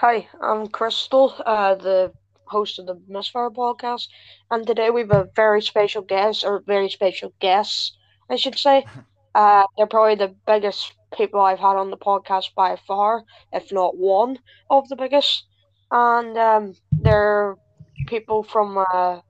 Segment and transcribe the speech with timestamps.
[0.00, 2.12] Hi, I'm Crystal, uh, the
[2.44, 4.08] host of the Misfire podcast,
[4.50, 7.96] and today we have a very special guest, or very special guests,
[8.28, 8.84] I should say.
[9.34, 13.22] Uh, they're probably the biggest people I've had on the podcast by far,
[13.52, 14.38] if not one
[14.70, 15.44] of the biggest.
[15.90, 17.54] And um, they're
[18.06, 19.20] people from uh,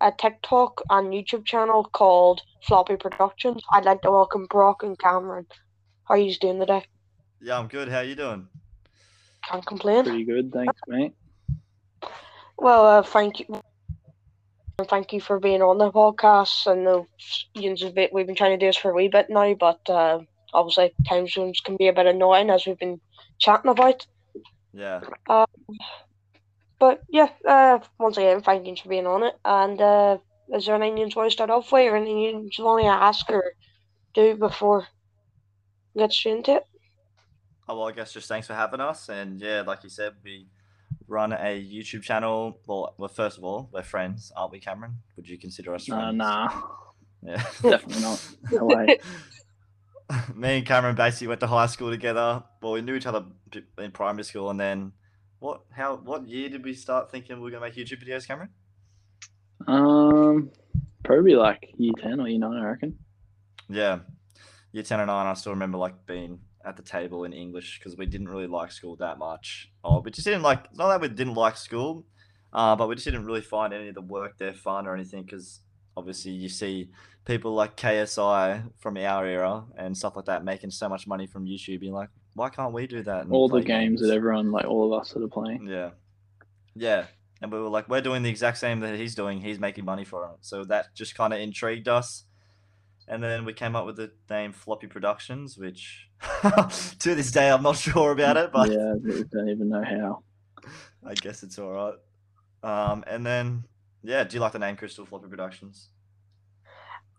[0.00, 3.62] a TikTok and YouTube channel called Floppy Productions.
[3.72, 5.46] I'd like to welcome Brock and Cameron.
[6.08, 6.84] How are you doing today?
[7.40, 7.88] Yeah, I'm good.
[7.88, 8.48] How are you doing?
[9.48, 10.04] Can't complain.
[10.04, 11.14] Pretty good, thanks, mate.
[12.58, 13.46] Well, uh, thank you.
[14.78, 16.66] And thank you for being on the podcast.
[16.66, 17.06] I know
[17.54, 19.80] yous have been- we've been trying to do this for a wee bit now, but
[19.90, 20.20] uh,
[20.54, 23.00] obviously time zones can be a bit annoying as we've been
[23.38, 24.06] chatting about.
[24.72, 25.00] Yeah.
[26.78, 29.34] But yeah, uh, once again, thank you for being on it.
[29.44, 30.18] And uh,
[30.52, 33.30] is there anything you want to start off with, or anything you want to ask
[33.30, 33.52] or
[34.14, 34.86] do before
[35.94, 36.64] we get straight into it?
[37.72, 39.08] Oh well, I guess just thanks for having us.
[39.08, 40.46] And yeah, like you said, we
[41.08, 42.60] run a YouTube channel.
[42.66, 44.98] Well, well, first of all, we're friends, aren't we, Cameron?
[45.16, 46.18] Would you consider us Uh, friends?
[46.18, 46.62] nah,
[47.22, 47.36] Yeah.
[47.62, 48.28] definitely not.
[48.50, 48.98] No way.
[50.34, 52.42] Me and Cameron basically went to high school together.
[52.60, 53.24] Well, we knew each other
[53.78, 54.92] in primary school, and then
[55.38, 55.62] what?
[55.70, 55.96] How?
[55.96, 58.50] What year did we start thinking we were gonna make YouTube videos, Cameron?
[59.66, 60.50] Um,
[61.04, 62.98] probably like year ten or year nine, I reckon.
[63.70, 64.00] Yeah,
[64.72, 65.26] year ten and nine.
[65.26, 68.72] I still remember like being at the table in English because we didn't really like
[68.72, 69.70] school that much.
[69.84, 70.74] Oh, we just didn't like.
[70.76, 72.04] Not that we didn't like school,
[72.52, 75.22] uh, but we just didn't really find any of the work there fun or anything
[75.24, 75.60] because
[75.96, 76.90] obviously you see
[77.24, 81.46] people like KSI from our era and stuff like that making so much money from
[81.46, 81.80] YouTube.
[81.80, 83.22] Being like, why can't we do that?
[83.22, 85.66] and All the play games that everyone, like all of us, that are playing.
[85.66, 85.90] yeah.
[86.74, 87.06] Yeah.
[87.42, 89.40] And we were like, we're doing the exact same that he's doing.
[89.40, 90.36] He's making money for it.
[90.42, 92.24] So that just kind of intrigued us.
[93.08, 96.08] And then we came up with the name Floppy Productions, which
[97.00, 100.22] to this day I'm not sure about it, but yeah, I don't even know how.
[101.06, 101.94] I guess it's all right.
[102.62, 103.64] Um, and then,
[104.04, 105.88] yeah, do you like the name Crystal Floppy Productions?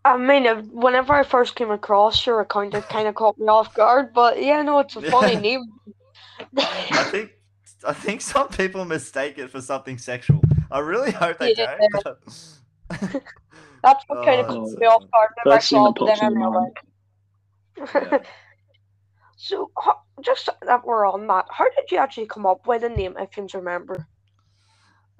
[0.06, 3.74] I mean, whenever I first came across your account, it kind of caught me off
[3.74, 4.12] guard.
[4.14, 5.40] But yeah, no, it's a funny Yeah.
[5.40, 5.62] name.
[6.58, 7.30] I think
[7.86, 10.40] I think some people mistake it for something sexual.
[10.70, 11.76] I really hope they Yeah.
[11.78, 11.92] don't.
[12.04, 13.22] but-
[13.82, 15.96] That's what kind of Oh, caught me off guard whenever I saw that it.
[15.98, 16.76] But then I in mind.
[17.76, 18.26] realized.
[19.38, 19.56] Yeah.
[19.56, 19.70] So,
[20.22, 23.36] just that we're on that, how did you actually come up with the name, if
[23.36, 24.06] you can remember?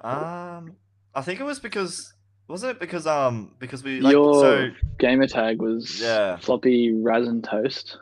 [0.03, 0.77] Um,
[1.15, 2.13] I think it was because
[2.49, 6.37] wasn't it because um because we like Your so gamer tag was Yeah.
[6.39, 7.99] floppy raisin toast.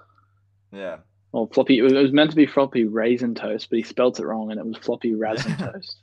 [0.73, 0.99] yeah
[1.33, 1.78] Or floppy.
[1.78, 4.50] It was, it was meant to be floppy raisin toast, but he spelt it wrong,
[4.50, 5.97] and it was floppy raisin toast.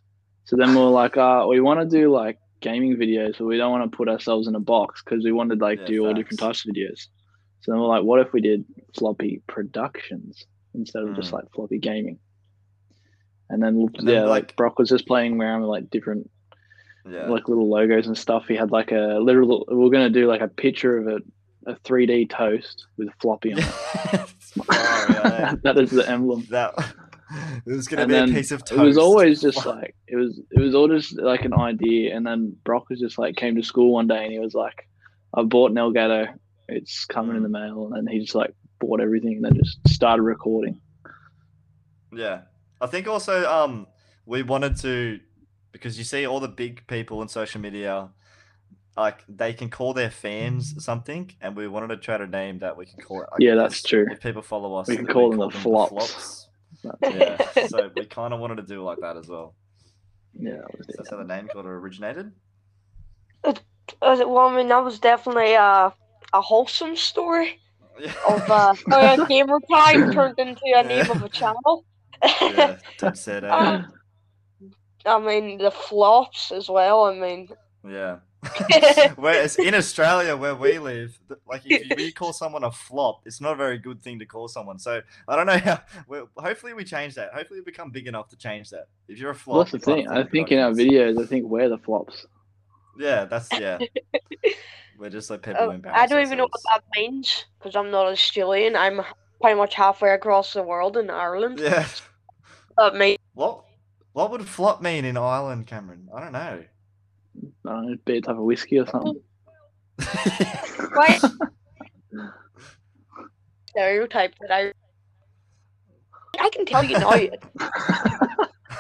[0.46, 3.58] So then we were like, uh, we want to do like gaming videos, but we
[3.58, 6.14] don't want to put ourselves in a box because we wanted like Yeah, do all
[6.14, 7.08] different types of videos.
[7.62, 8.66] So then we're like, what if we did
[8.98, 11.34] floppy productions instead of just Mm.
[11.34, 12.20] like floppy gaming?
[13.50, 16.30] And then, And then, yeah, like, like- Brock was just playing around with like different
[17.10, 18.46] yeah like little logos and stuff.
[18.48, 19.66] He had like a literal.
[19.72, 21.20] We are gonna do like a picture of a
[21.66, 23.66] a 3D toast with a floppy on it.
[24.60, 26.44] Oh, yeah, that is the emblem.
[26.50, 26.74] that
[27.66, 28.82] it was gonna And be a piece of toast.
[28.82, 30.40] It was always just like it was.
[30.52, 33.64] It was all just like an idea, and then Brock was just like came to
[33.64, 34.88] school one day, and he was like,
[35.36, 36.34] "I bought an Elgato.
[36.72, 39.80] It's coming in the mail." And then he just like bought everything, and then just
[39.88, 40.80] started recording.
[42.14, 42.42] yeah.
[42.82, 43.88] I think also um
[44.26, 45.20] we wanted to
[45.72, 48.10] because you see all the big people on social media
[48.98, 52.76] like they can call their fans something and we wanted to try to name that
[52.78, 54.08] we can call it I Yeah, that's true.
[54.12, 56.48] if people follow us We can that call them the flops.
[57.12, 57.38] yeah
[57.68, 59.54] so we kind of wanted to do it like that as well
[60.34, 60.98] Yeah, that so it.
[60.98, 62.32] that's how the name got of originated
[63.44, 63.54] Uh,
[64.02, 65.90] well, I mean, that was definitely uh,
[66.34, 67.60] a wholesome story
[68.28, 71.86] of uh, how a gamer tag turned into a name of a channel.
[72.42, 73.48] yeah dead set eh?
[73.48, 73.94] Um,
[75.06, 77.06] I mean, the flops as well.
[77.06, 77.50] I mean,
[77.88, 78.18] yeah
[79.16, 83.42] Whereas in Australia, where we live, like if you, we call someone a flop, it's
[83.42, 84.80] not a very good thing to call someone.
[84.80, 85.82] So I don't know how.
[86.08, 87.34] Well, hopefully we change that.
[87.34, 88.88] Hopefully we become big enough to change that.
[89.08, 90.08] If you're a flop, Well, that's the thing.
[90.08, 92.28] I think in our videos, I think we're the flops.
[92.98, 93.80] Yeah, that's yeah.
[95.00, 97.74] We're just like people uh, who embarrass I don't even know what that means because
[97.76, 98.76] I'm not a Australian.
[98.76, 99.02] I'm
[99.42, 101.60] pretty much halfway across the world in Ireland.
[101.60, 101.88] Yeah.
[102.78, 103.64] That means What
[104.12, 106.10] what would flop mean in Ireland, Cameron?
[106.14, 106.64] I don't know.
[107.66, 109.22] I don't know, be a type of whiskey or something.
[110.92, 111.22] quite
[113.70, 114.74] stereotype that I.
[116.42, 117.12] I can tell you now.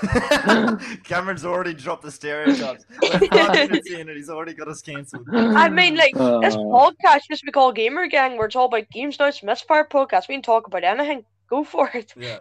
[1.03, 2.85] Cameron's already dropped the stereotypes.
[3.01, 5.27] We're five minutes in and he's already got us cancelled.
[5.33, 8.65] I mean, like this Uh, podcast used to be called Gamer Gang, where it's all
[8.65, 9.19] about games.
[9.19, 10.27] Now it's Misfire podcast.
[10.27, 11.25] We can talk about anything.
[11.49, 12.13] Go for it.
[12.15, 12.39] Yeah,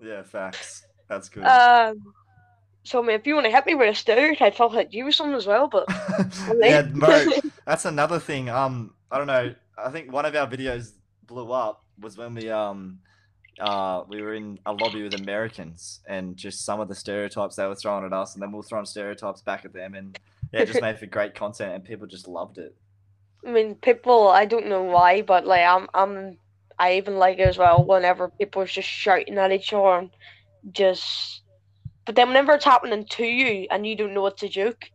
[0.00, 0.86] yeah, facts.
[1.08, 1.44] That's good.
[1.44, 2.14] Um,
[2.84, 5.04] so I mean, if you want to hit me with a stereotype, I'll hit you
[5.06, 5.68] with some as well.
[5.68, 5.86] But
[6.60, 7.24] yeah, Mo,
[7.66, 8.48] that's another thing.
[8.48, 9.54] Um, I don't know.
[9.76, 10.92] I think one of our videos
[11.26, 12.98] blew up was when we um
[13.60, 17.66] uh we were in a lobby with Americans and just some of the stereotypes they
[17.66, 20.16] were throwing at us, and then we were throwing stereotypes back at them, and
[20.52, 22.74] yeah, it just made for great content, and people just loved it.
[23.46, 24.28] I mean, people.
[24.28, 26.38] I don't know why, but like I'm, I'm,
[26.78, 27.84] I even like it as well.
[27.84, 30.10] Whenever people are just shouting at each other, and
[30.72, 31.42] just.
[32.06, 34.90] But then whenever it's happening to you and you don't know it's a joke,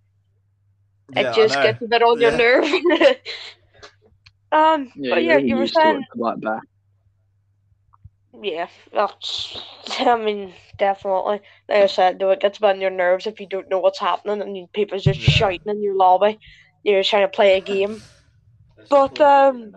[1.13, 2.29] Yeah, it just gets a bit on Yeah.
[2.29, 2.65] your nerve.
[4.51, 6.63] um, Yeah, but you're yeah, getting you were used to saying, it to back.
[8.41, 9.57] Yeah, that's.
[9.99, 11.41] I mean, definitely.
[11.69, 14.41] Like I said, though, it gets on your nerves if you don't know what's happening
[14.41, 15.29] and you- people's just Yeah.
[15.29, 16.39] shouting in your lobby.
[16.83, 18.03] You're trying to play a game.
[18.89, 19.75] But, just all in a um.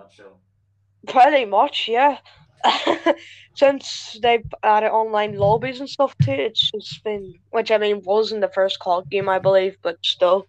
[1.06, 2.18] Pretty much, yeah.
[3.54, 8.32] Since they've added online lobbies and stuff too, it's just been, which I mean was
[8.32, 10.46] in the first COD game, I believe, but still,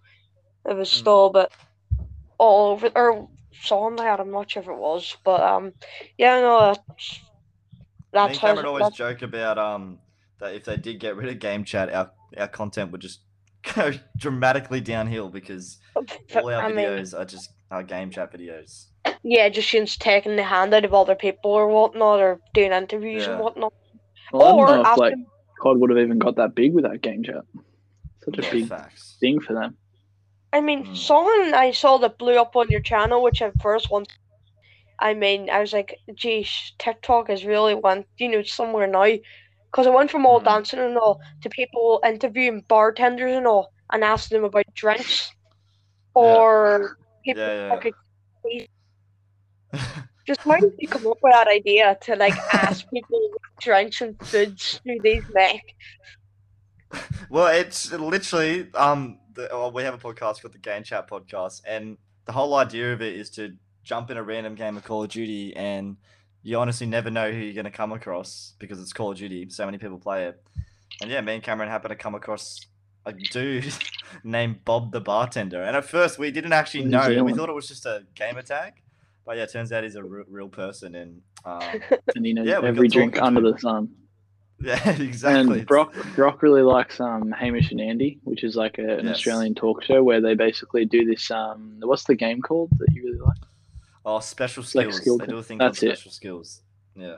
[0.68, 0.94] it was Mm.
[0.94, 1.52] still but
[2.38, 5.74] all over, or some that I'm not sure if it was, but um,
[6.18, 7.22] yeah, no, that's
[8.12, 10.00] Me that's and how Cameron always that's, joke about um
[10.40, 13.22] that if they did get rid of game chat, our our content would just
[13.76, 15.78] go dramatically downhill because
[16.36, 18.86] all our I mean, videos are just our game chat videos.
[19.24, 23.28] yeah, just since taking the hand out of other people or whatnot, or doing interviews
[23.28, 23.74] and whatnot,
[24.32, 25.26] Well, I or don't know if like asking,
[25.62, 27.44] COD would have even got that big without game chat.
[28.24, 29.18] Such a Yeah, big facts.
[29.20, 29.78] thing for them.
[30.54, 30.96] I mean, Mm.
[30.96, 34.06] someone I saw that blew up on your channel, which at first one,
[35.02, 39.06] I mean, I was like, geez, TikTok is really went, you know, somewhere now.
[39.72, 40.44] Because I went from all Mm.
[40.44, 45.32] dancing and all to people interviewing bartenders and all and asking them about drinks.
[46.16, 47.96] Or people Yeah, like,
[50.28, 54.02] just how did you come up with that idea to like ask people what drinks
[54.02, 55.62] and foods do these make?
[57.30, 61.62] well, it's literally um the, oh, we have a podcast called the Game Chat Podcast,
[61.68, 63.56] and the whole idea of it is to
[63.90, 65.98] jump in a random game of Call of Duty, and
[66.44, 69.50] you honestly never know who you're going to come across because it's Call of Duty.
[69.50, 70.40] So many people play it,
[71.02, 72.68] and yeah, me and Cameron happened to come across
[73.08, 73.74] a dude
[74.24, 77.24] named Bob the bartender, and at first we didn't actually know.
[77.24, 78.74] We thought it was just a gamer tag,
[79.26, 81.82] but yeah, it turns out he's a real person, and um,
[82.16, 83.90] And he knows Yeah, every drink under the sun.
[84.62, 85.60] yeah, exactly.
[85.60, 89.16] And Brock Brock really likes um Hamish and Andy, which is like a, an Yes.
[89.16, 93.04] Australian talk show where they basically do this um what's the game called that you
[93.04, 93.49] really like?
[94.06, 94.96] Oh, special like skills.
[94.98, 95.98] skill they do a thing that's called it.
[95.98, 96.62] special skills.
[96.96, 97.18] Yeah.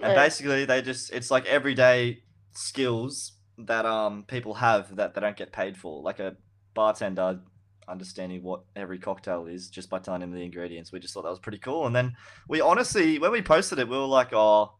[0.00, 0.14] And Yeah.
[0.14, 2.22] basically, they just it's like everyday
[2.52, 6.36] skills that um people have that they don't get paid for, like a
[6.74, 7.40] bartender
[7.88, 10.92] understanding what every cocktail is just by telling him the ingredients.
[10.92, 12.16] We just thought that was pretty cool, and then
[12.48, 14.74] we honestly, when we posted it, we were like, oh.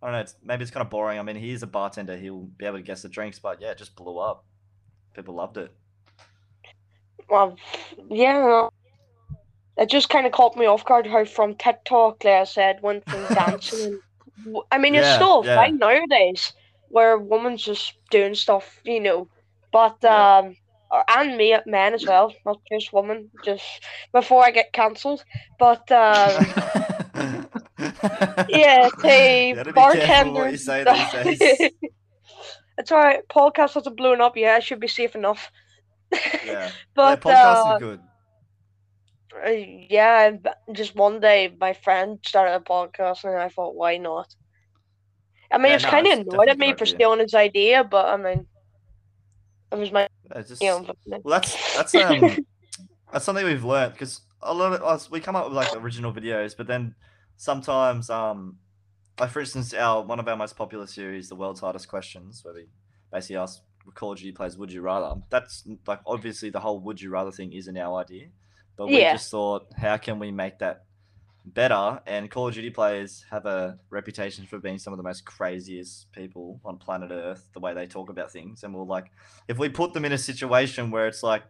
[0.00, 0.20] I don't know.
[0.22, 1.20] It's, maybe it's kind of boring.
[1.20, 2.16] I mean, he's a bartender.
[2.16, 4.44] He'll be able to guess the drinks, but yeah, it just blew up.
[5.14, 5.72] People loved it.
[7.30, 7.56] Well,
[8.10, 8.68] yeah,
[9.76, 9.82] no.
[9.82, 13.04] it just kind of caught me off guard how from TikTok, like I said, went
[13.08, 14.00] from dancing and
[14.44, 15.56] w- I mean, it's still yeah.
[15.56, 16.52] fine nowadays
[16.88, 19.28] where women's just doing stuff, you know,
[19.72, 20.38] but Yeah.
[20.38, 20.56] um,
[21.08, 23.30] and me, men as well, not just women.
[23.44, 23.64] Just
[24.12, 25.24] before I get cancelled,
[25.58, 26.46] but um,
[28.48, 30.56] yeah, the You gotta be what you bartender.
[30.58, 31.70] say these days.
[32.78, 33.26] it's alright.
[33.28, 34.56] Podcast hasn't blown up yet.
[34.56, 35.50] I should be safe enough.
[36.44, 36.70] Yeah.
[36.94, 38.00] but yeah, podcasts uh, are good.
[39.44, 40.30] Uh, yeah,
[40.72, 44.34] just one day my friend started a podcast and I thought, why not?
[45.50, 48.06] I mean, Yeah, it's no, kind of annoyed at me for stealing his idea, but
[48.06, 48.46] I mean,
[49.72, 50.08] it was my
[50.46, 50.86] just, you know.
[51.24, 52.38] well, that's that's um
[53.12, 56.12] that's something we've learned because a lot of us we come up with like original
[56.12, 56.94] videos, but then
[57.36, 58.58] sometimes um
[59.18, 62.54] like for instance our one of our most popular series, the world's hardest questions, where
[62.54, 62.66] we
[63.12, 63.60] basically ask
[63.94, 65.20] Call of Duty players, would you rather?
[65.30, 68.28] That's like obviously the whole would you rather thing isn't our idea,
[68.76, 69.12] but we Yeah.
[69.12, 70.84] just thought how can we make that
[71.44, 72.00] better?
[72.06, 76.10] And Call of Duty players have a reputation for being some of the most craziest
[76.12, 79.10] people on planet Earth, the way they talk about things, and we're like
[79.48, 81.42] if we put them in a situation where it's like,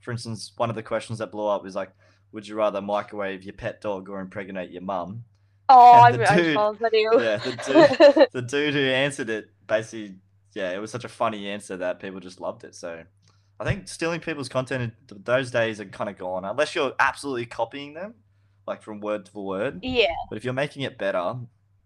[0.00, 1.90] for instance, one of the questions that blew up is like,
[2.32, 5.24] would you rather microwave your pet dog or impregnate your mum?
[5.68, 7.10] Oh, And the I dude- saw the video.
[7.20, 10.16] Yeah, the The dude who answered it basically,
[10.52, 12.74] yeah, it was such a funny answer that people just loved it.
[12.74, 13.02] So
[13.60, 17.46] I think stealing people's content, in- those days are kind of gone, unless you're absolutely
[17.46, 18.14] copying them,
[18.66, 19.82] like from word for word.
[19.82, 21.36] yeah, But if you're making it better,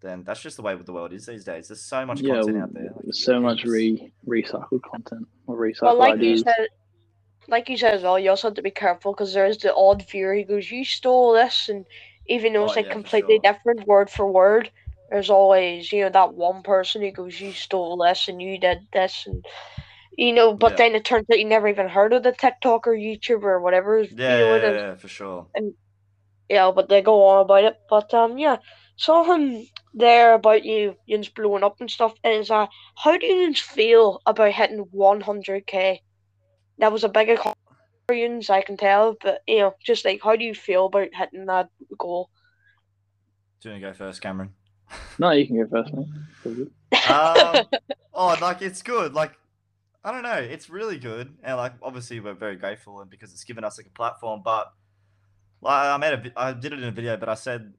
[0.01, 1.69] then that's just the way with the world is these days.
[1.69, 2.93] There's so much Yeah, content out there.
[2.95, 6.45] like, there's so much re recycled content or recycled well, like you ideas.
[6.45, 6.69] said,
[7.49, 9.75] like you said as well, you also have to be careful because there is the
[9.75, 11.87] odd viewer who goes, "You stole this," and
[12.27, 13.45] even though Oh, it's like yeah, completely sure.
[13.45, 14.73] different word for word,
[15.11, 18.89] there's always you know that one person who goes, "You stole this and you did
[18.93, 19.45] this," and
[20.19, 20.77] you know, but Yeah.
[20.79, 24.01] then it turns out you never even heard of the TikTok or YouTube or whatever.
[24.01, 24.75] Yeah, you know, yeah, is.
[24.75, 25.47] yeah, for sure.
[25.55, 25.75] And
[26.49, 27.77] Yeah, but they go on about it.
[27.89, 28.57] But um, yeah,
[28.97, 34.21] something there about you, yous blowing up and stuff is uh, how do you feel
[34.27, 36.01] about hitting 100k?
[36.79, 37.57] That was a big accomplishment
[38.09, 39.17] for yous, I can tell.
[39.23, 42.29] But you know, just like how do you feel about hitting that goal?
[43.61, 44.51] Do you want to go first, Cameron?
[45.19, 46.07] No, you can go first, mate.
[46.45, 47.67] It's um,
[48.15, 49.15] oh, like it's good.
[49.15, 49.33] Like
[50.05, 53.45] I don't know, it's really good, and like obviously we're very grateful, and because it's
[53.45, 54.43] given us like a platform.
[54.45, 54.73] But
[55.61, 57.75] like I made a, I did it in a video, but I said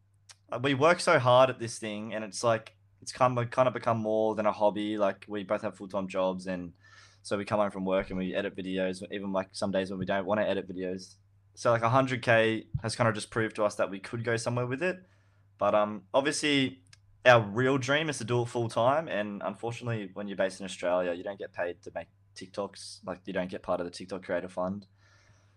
[0.51, 3.67] uh, we work so hard at this thing, and it's like it's kind of kind
[3.67, 4.97] of become more than a hobby.
[4.97, 6.73] Like we both have full time jobs, and
[7.21, 9.99] so we come home from work and we edit videos, even like some days when
[9.99, 11.15] we don't want to edit videos.
[11.55, 14.65] So like 100k has kind of just proved to us that we could go somewhere
[14.65, 14.97] with it.
[15.57, 16.79] But um, obviously
[17.25, 20.65] our real dream is to do it full time and unfortunately when you're based in
[20.65, 23.91] australia you don't get paid to make tiktoks like you don't get part of the
[23.91, 24.88] tiktok creator fund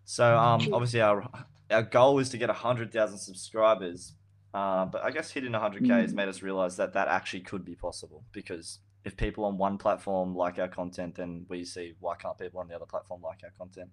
[0.05, 1.29] so um obviously our
[1.71, 4.15] our goal is to get 100000 subscribers
[4.55, 6.17] uh, but i guess hitting 100k has Mm.
[6.17, 10.35] made us realize that that actually could be possible because if people on one platform
[10.35, 13.53] like our content then we see why can't people on the other platform like our
[13.57, 13.91] content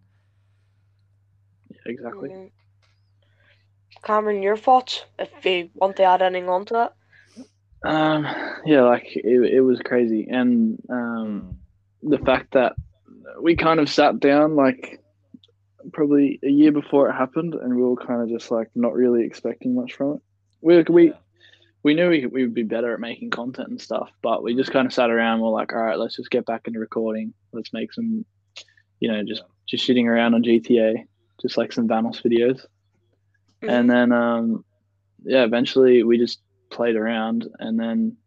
[1.69, 2.29] Yeah, exactly.
[2.29, 2.51] Mm.
[4.03, 5.05] Cameron, your thoughts?
[5.17, 6.93] If you want to add anything onto that.
[7.83, 8.25] Um,
[8.65, 11.57] yeah, like it, it was crazy, and um,
[12.03, 12.73] the fact that
[13.41, 15.01] we kind of sat down like
[15.93, 19.23] probably a year before it happened, and we were kind of just like not really
[19.23, 20.21] expecting much from it.
[20.61, 21.13] We we
[21.83, 24.71] we knew we, we would be better at making content and stuff, but we just
[24.71, 25.39] kind of sat around.
[25.39, 27.33] We're like, all right, let's just get back into recording.
[27.53, 28.25] Let's make some,
[28.99, 31.05] you know, just just shitting around on GTA,
[31.41, 32.65] just like some Vanoss videos.
[33.61, 33.69] Mhm.
[33.69, 34.65] And then um,
[35.23, 38.17] yeah, eventually we just played around, and then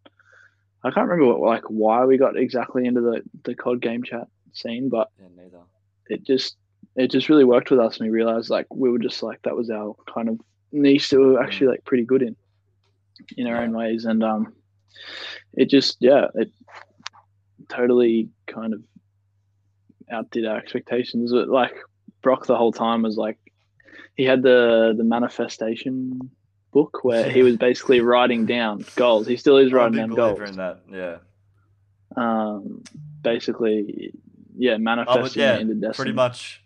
[0.84, 4.26] I can't remember what, like why we got exactly into the the COD game chat
[4.52, 5.60] scene, but yeah neither
[6.08, 6.56] it just
[6.96, 9.56] it just really worked with us, and we realized like we were just like that
[9.56, 10.40] was our kind of
[10.72, 12.36] niche that we were actually like pretty good in
[13.36, 13.62] in our Yeah.
[13.62, 14.52] own ways, and um,
[15.54, 16.50] it just yeah, it
[17.68, 18.82] totally kind of
[20.10, 21.32] outdid our expectations.
[21.32, 21.74] But like
[22.22, 23.38] Brock the whole time was like
[24.16, 26.30] he had the the manifestation
[26.72, 29.26] book where he was basically writing down goals.
[29.26, 30.40] He still is writing down goals.
[30.40, 31.18] in that yeah
[32.16, 32.82] Um,
[33.22, 34.12] basically,
[34.56, 36.62] yeah, manifesting yeah, pretty much.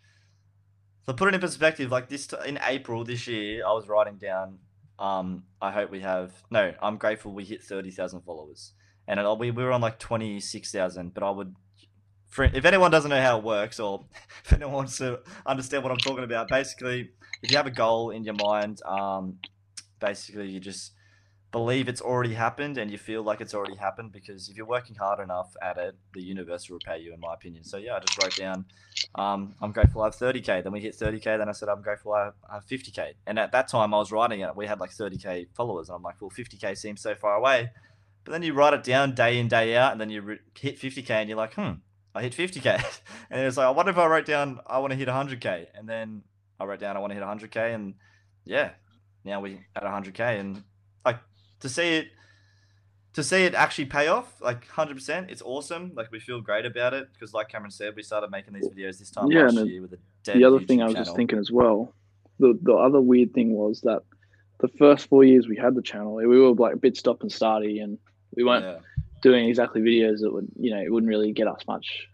[1.04, 4.58] So put it in perspective, like this in April this year, I was writing down.
[4.98, 6.72] Um, I hope we have no.
[6.82, 8.72] I'm grateful we hit thirty thousand followers,
[9.06, 11.14] and it, we we were on like twenty six thousand.
[11.14, 11.54] But I would,
[12.26, 14.04] for if anyone doesn't know how it works, or
[14.44, 17.10] if anyone wants to understand what I'm talking about, basically,
[17.42, 19.38] if you have a goal in your mind, um,
[20.00, 20.92] basically you just
[21.52, 24.94] believe it's already happened and you feel like it's already happened because if you're working
[24.96, 27.64] hard enough at it, the universe will repay you, in my opinion.
[27.64, 28.66] So yeah, I just wrote down,
[29.14, 30.62] um, I'm grateful I have 30k.
[30.62, 31.38] Then we hit 30k.
[31.38, 33.14] Then I said I'm grateful I have, 50k.
[33.26, 36.02] And at that time I was writing it, we had like 30k followers, and I'm
[36.02, 37.70] like, well, 50k seems so far away.
[38.24, 40.78] But then you write it down day in day out, and then you re- hit
[40.78, 41.72] 50k, and you're like, hmm,
[42.14, 42.66] I hit 50k.
[43.30, 46.22] and it's like, wonder if I wrote down I want to hit 100k, and then
[46.58, 47.94] I wrote down I want to hit 100k, and
[48.44, 48.72] yeah,
[49.26, 50.62] now we at 100k, and
[51.04, 51.18] like
[51.60, 52.08] to see it
[53.12, 56.92] to see it actually pay off like 100% it's awesome like we feel great about
[56.92, 59.70] it because like cameron said we started making these videos this time Yeah, last and
[59.70, 61.04] year with a dead the other thing I was channel.
[61.06, 61.94] just thinking as well,
[62.38, 64.02] the the other weird thing was that
[64.58, 67.30] the first four years we had the channel, we were like a bit stop and
[67.30, 67.98] starty, and
[68.34, 68.78] we weren't yeah.
[69.22, 72.08] doing exactly videos that would, you know, it wouldn't really get us much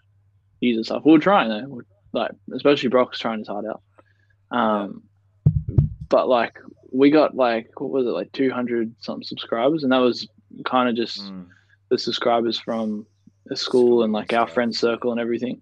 [0.61, 1.02] user stuff.
[1.04, 3.83] We were trying though, We're- like especially Brock's trying his heart out.
[4.57, 5.02] Um,
[6.09, 6.59] but like
[6.93, 10.29] we got like what was it like two hundred something subscribers, and that was
[10.65, 11.47] kind of just Mm,
[11.91, 13.07] the subscribers from
[13.47, 15.61] the school and like our School, friend circle and everything.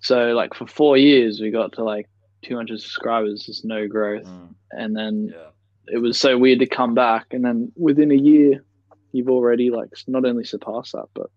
[0.00, 2.08] So like for four years we got to like
[2.42, 5.48] 200 subscribers, just no growth, mm, and then yeah.
[5.88, 8.64] it was so weird to come back, and then within a year
[9.12, 11.30] you've already like not only surpassed that, but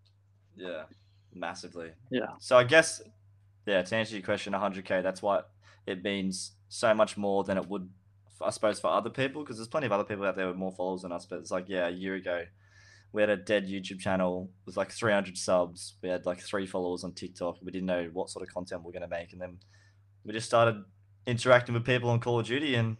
[0.55, 0.84] yeah
[1.34, 1.91] massively.
[2.12, 3.01] Yeah, so i guess
[3.65, 5.50] yeah to answer your question 100k that's what
[5.86, 7.89] it means so much more than it would
[8.41, 10.72] i suppose for other people because there's plenty of other people out there with more
[10.72, 12.43] followers than us but it's like yeah a year ago
[13.12, 17.03] we had a dead youtube channel with like 300 subs we had like three followers
[17.03, 19.41] on tiktok we didn't know what sort of content we are going to make and
[19.41, 19.58] then
[20.24, 20.84] we just started
[21.25, 22.98] interacting with people on call of duty and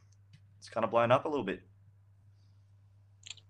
[0.58, 1.62] it's kind of blown up a little bit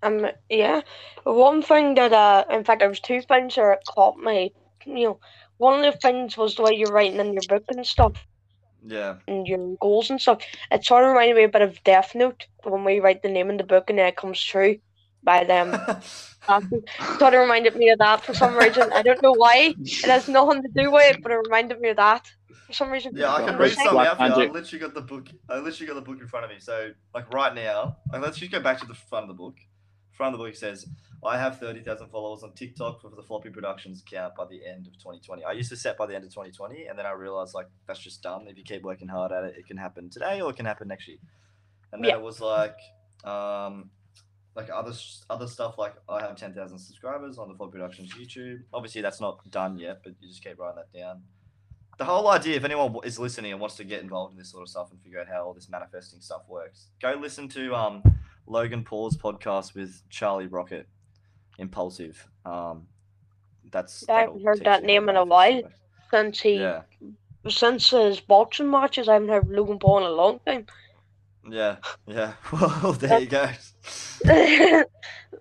[0.01, 0.81] Um, yeah.
[1.23, 4.53] One thing that, uh, in fact, there was two things that caught me.
[4.85, 5.19] You know,
[5.57, 8.25] one of the things was the way you're writing in your book and stuff,
[8.85, 10.41] yeah and your goals and stuff.
[10.71, 13.49] It sort of reminded me a bit of Death Note when we write the name
[13.49, 14.77] in the book and then it comes true.
[15.23, 15.75] by them.
[17.19, 18.89] Sort of reminded me of that for some reason.
[18.93, 19.75] I don't know why.
[19.85, 22.25] It has nothing to do with it, but it reminded me of that
[22.65, 23.13] for some reason.
[23.15, 23.69] Yeah, I can Right.
[23.69, 24.33] read Black some out for you.
[24.33, 24.53] I Magic.
[24.53, 25.27] literally got the book.
[25.49, 26.57] I literally got the book in front of me.
[26.59, 29.55] So, like right now, like let's just go back to the front of the book.
[30.19, 30.85] Front of the book says,
[31.23, 34.85] "I have thirty thousand followers on TikTok for the Floppy Productions account by the end
[34.85, 37.53] of 2020." I used to set by the end of 2020, and then I realized
[37.53, 38.45] like that's just dumb.
[38.49, 40.89] If you keep working hard at it, it can happen today or it can happen
[40.89, 41.19] next year.
[41.93, 42.17] And then Yeah.
[42.17, 42.75] it was like,
[43.23, 43.91] um,
[44.57, 44.91] like other
[45.29, 45.77] other stuff.
[45.77, 48.63] Like I have ten thousand subscribers on the Floppy Productions YouTube.
[48.73, 51.23] Obviously, that's not done yet, but you just keep writing that down
[51.97, 54.63] the whole idea, if anyone is listening and wants to get involved in this sort
[54.63, 58.01] of stuff and figure out how all this manifesting stuff works, go listen to um,
[58.49, 60.87] Logan Paul's podcast with Charlie Rocket,
[61.59, 62.27] Impulsive.
[62.45, 62.87] Um,
[63.71, 65.61] that's I haven't heard that name in a while.
[66.11, 66.81] Since he, Yeah,
[67.47, 70.65] since his boxing matches, I haven't heard Logan Paul in a long time.
[71.47, 71.77] yeah,
[72.07, 72.33] yeah.
[72.51, 73.49] Well, there you go.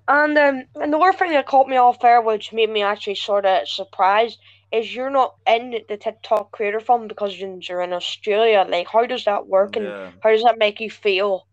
[0.08, 3.66] and um, another thing that caught me off there, which made me actually sort of
[3.66, 4.38] surprised,
[4.70, 8.66] is you're not in the TikTok creator fund because you're in Australia.
[8.68, 10.10] Like, how does that work, and Yeah.
[10.20, 11.47] how does that make you feel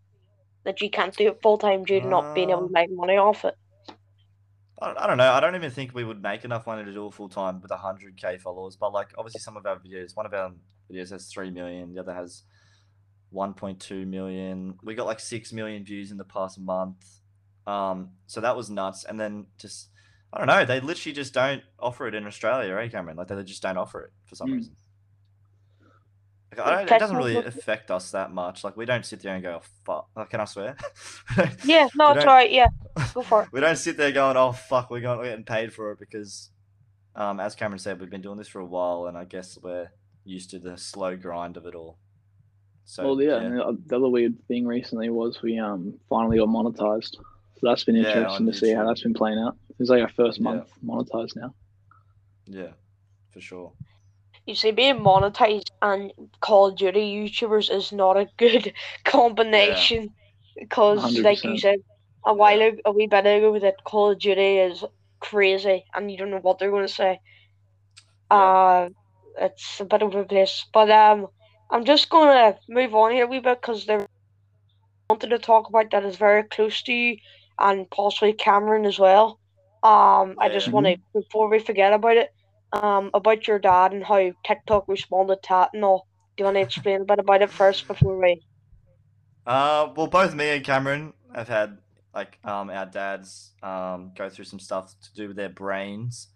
[0.65, 2.91] that you can't do it full time due to not being able to Um, make
[2.91, 3.55] money off it?
[4.81, 5.31] I don't, know.
[5.31, 7.71] I don't even think we would make enough money to do it full time with
[7.71, 8.75] 100k followers.
[8.75, 10.51] But like, obviously, some of our videos, one of our
[10.91, 12.43] videos has 3 million, the other has
[13.33, 14.77] 1.2 million.
[14.83, 17.05] We got like 6 million views in the past month.
[17.65, 19.05] Um, so that was nuts.
[19.05, 19.89] And then just,
[20.33, 23.15] I don't know, they literally just don't offer it in Australia, eh, Cameron?
[23.15, 24.55] Like, they just don't offer it for some Mm.
[24.55, 24.75] reason.
[26.57, 28.63] Like, I don't, it doesn't really affect us that much.
[28.63, 30.09] Like, we don't sit there and go, oh, fuck.
[30.15, 30.75] Like, can I swear?
[31.63, 32.51] Yeah, no, We it's don't- alright.
[32.51, 32.67] Yeah,
[33.13, 33.49] go for it.
[33.53, 36.49] we don't sit there going, "Oh fuck, we're going, we're getting paid for it," because,
[37.15, 39.89] um, as Cameron said, we've been doing this for a while, and I guess we're
[40.23, 41.97] used to the slow grind of it all.
[42.85, 43.37] So well, yeah.
[43.37, 47.15] and The the other weird thing recently was we um finally got monetized.
[47.57, 49.57] So that's been interesting on to see how that's been playing out.
[49.79, 50.43] It's like our first Yeah.
[50.43, 51.53] month monetized now.
[52.45, 52.73] yeah,
[53.33, 53.71] for sure.
[54.45, 58.73] You see, being monetized and Call of Duty YouTubers is not a good
[59.05, 60.13] combination
[60.57, 61.79] because, like you said
[62.25, 64.83] a while ago, a wee bit ago, that Call of Duty is
[65.19, 67.19] crazy and you don't know what they're going to say.
[68.31, 68.37] Yeah.
[68.37, 68.89] Uh,
[69.39, 71.27] it's a bit of a place, but um,
[71.71, 74.05] I'm just going to move on here a wee bit because there
[75.09, 77.17] wanted to talk about that is very close to you
[77.59, 79.39] and possibly Cameron as well.
[79.83, 80.53] Um, I Yeah.
[80.53, 82.29] just want to before we forget about it,
[82.83, 86.07] um, about your dad and how TikTok responded to that and all.
[86.35, 88.41] Do you want to explain a bit about it first before we?
[89.47, 91.77] Uh, well, both me and Cameron have had
[92.13, 96.29] like um our dads um go through some stuff to do with their brains,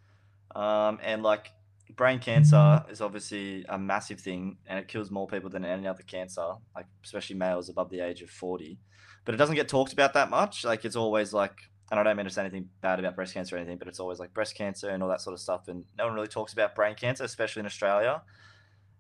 [0.56, 1.52] um and like
[1.96, 6.04] brain cancer is obviously a massive thing and it kills more people than any other
[6.04, 8.78] cancer, like especially males above the age of forty.
[9.26, 10.64] But it doesn't get talked about that much.
[10.64, 11.58] Like it's always like,
[11.92, 14.00] and I don't mean to say anything bad about breast cancer or anything, but it's
[14.00, 16.54] always like breast cancer and all that sort of stuff, and no one really talks
[16.54, 18.22] about brain cancer, especially in Australia.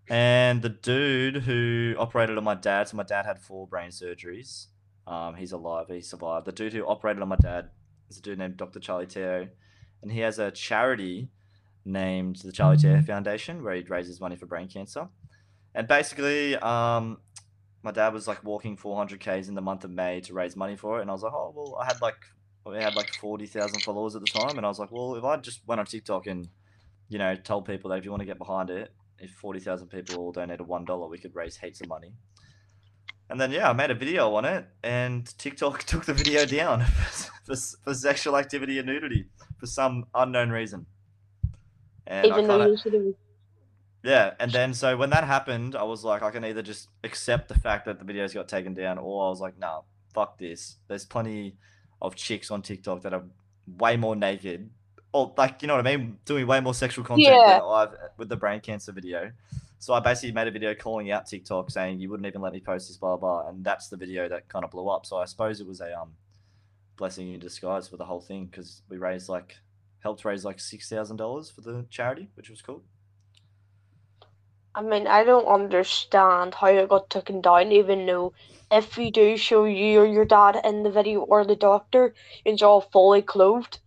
[0.09, 4.67] And the dude who operated on my dad, so my dad had four brain surgeries.
[5.05, 5.85] Um, he's alive.
[5.87, 6.45] He survived.
[6.45, 7.69] The dude who operated on my dad
[8.09, 8.79] is a dude named Dr.
[8.79, 9.47] Charlie Teo,
[10.01, 11.29] and he has a charity
[11.85, 15.07] named the Charlie Teo Foundation where he raises money for brain cancer.
[15.75, 17.19] And basically, um,
[17.83, 20.75] my dad was like walking 400 k's in the month of May to raise money
[20.75, 22.17] for it, and I was like, oh well, I had like
[22.71, 25.37] we had like 40,000 followers at the time, and I was like, well, if I
[25.37, 26.47] just went on TikTok and
[27.07, 30.17] you know told people that if you want to get behind it, if 40,000 people
[30.17, 32.13] all donated $1, we could raise heaps of money.
[33.29, 36.85] And then, yeah, I made a video on it, and TikTok took the video down
[37.45, 39.25] for, for sexual activity and nudity
[39.59, 40.85] for some unknown reason.
[42.07, 43.15] And Even though kinda, you sort of
[44.01, 47.49] yeah, and then so when that happened, I was like, I can either just accept
[47.49, 49.81] the fact that the videos got taken down, or I was like, nah,
[50.13, 50.77] fuck this.
[50.87, 51.57] There's plenty
[52.01, 53.23] of chicks on TikTok that are
[53.77, 54.69] way more naked,
[55.13, 57.59] or like, you know what I mean, doing way more sexual content Yeah.
[57.59, 59.31] than I've with the brain cancer video.
[59.79, 62.59] So I basically made a video calling out TikTok, saying you wouldn't even let me
[62.59, 65.05] post this, blah blah, and that's the video that kind of blew up.
[65.05, 66.15] So I suppose it was a um
[66.97, 69.55] blessing in disguise for the whole thing because we raised like
[69.99, 72.83] helped raise like six thousand dollars for the charity, which was cool.
[74.79, 78.31] I mean, I don't understand how it got taken down, even though
[78.71, 82.13] if we do show you or your dad in the video or the doctor,
[82.45, 83.79] it's all fully clothed,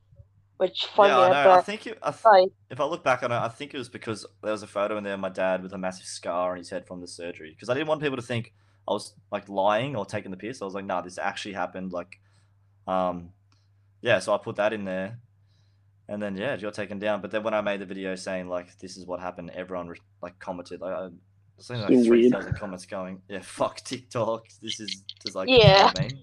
[0.58, 1.50] which funny yeah, I know.
[1.50, 3.72] I enough, think it, I th- like, if I look back on it, I think
[3.72, 6.04] it was because there was a photo in there of my dad with a massive
[6.04, 7.50] scar on his head from the surgery.
[7.50, 8.52] Because I didn't want people to think
[8.86, 10.60] I was like lying or taking the piss.
[10.60, 11.92] I was like, nah, this actually happened.
[11.92, 12.20] Like,
[12.86, 13.30] um,
[14.02, 14.18] yeah.
[14.18, 15.20] So I put that in there,
[16.08, 17.20] and then yeah, it got taken down.
[17.20, 19.98] But then when I made the video saying like this is what happened, everyone re-
[20.22, 20.94] like commented like.
[20.94, 21.08] I,
[21.58, 22.56] Something like So three weird.
[22.56, 24.46] comments going, yeah, fuck TikTok.
[24.60, 25.56] This is just like, Yeah.
[25.78, 26.22] You know I mean?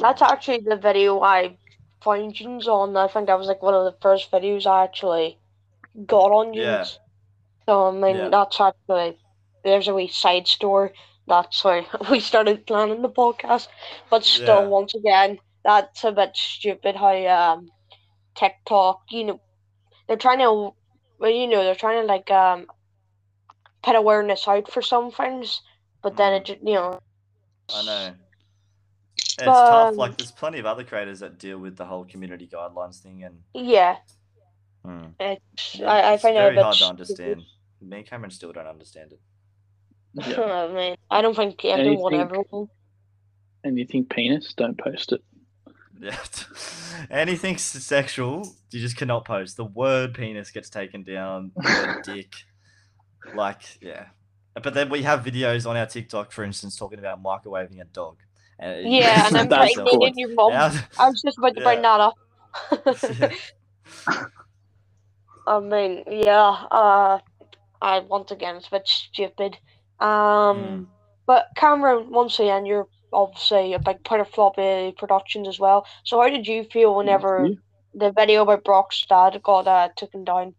[0.00, 1.58] That's actually the video I
[2.02, 2.96] found Junes on.
[2.96, 5.38] I think that was like one of the first videos I actually
[6.06, 6.64] got on Junes.
[6.64, 6.84] Yeah.
[7.66, 8.28] So I mean, Yeah.
[8.30, 9.18] that's actually
[9.64, 10.92] there's a wee side story.
[11.26, 13.68] That's why we started planning the podcast.
[14.08, 14.68] But still, Yeah.
[14.68, 16.96] once again, that's a bit stupid.
[16.96, 17.68] How um
[18.34, 19.40] TikTok, you know,
[20.06, 20.74] they're trying to,
[21.18, 22.66] well, you know, they're trying to like um
[23.82, 25.60] put awareness out for some things,
[26.02, 26.98] but then it, ju- you know,
[27.74, 28.14] I know.
[29.16, 29.88] It's But, tough.
[29.90, 33.24] um, Like, there's plenty of other creators that deal with the whole community guidelines thing,
[33.24, 33.96] and yeah,
[34.84, 35.06] Hmm.
[35.20, 36.90] it's I, I it's find it a very bit hard to stupid.
[36.90, 37.42] understand.
[37.80, 39.20] Me and Cameron still don't understand it.
[40.14, 40.40] Yeah.
[40.70, 42.70] I mean, I don't think everyone Anything- ever will.
[43.64, 44.52] And you think penis?
[44.54, 45.22] Don't post it.
[46.04, 46.18] Yeah.
[47.10, 49.56] Anything sexual, you just cannot post.
[49.58, 51.52] The word penis gets taken down.
[51.56, 52.34] The dick.
[53.34, 54.06] Like, yeah.
[54.62, 58.18] But then we have videos on our TikTok, for instance, talking about microwaving a dog.
[58.60, 60.30] And Yeah, and I'm pregnant your.
[60.48, 62.14] Now- I was just about to bring that up.
[63.08, 63.30] Yeah.
[65.46, 67.18] I mean, yeah, uh,
[67.82, 69.58] I once again it's a bit stupid.
[70.00, 70.08] Um,
[70.56, 70.86] Mm.
[71.26, 75.86] but Cameron, once again, you're obviously a big part of Floppy Productions as well.
[76.04, 77.54] So how did you feel whenever Yeah.
[77.94, 80.54] the video about Brock's dad got uh, taken down?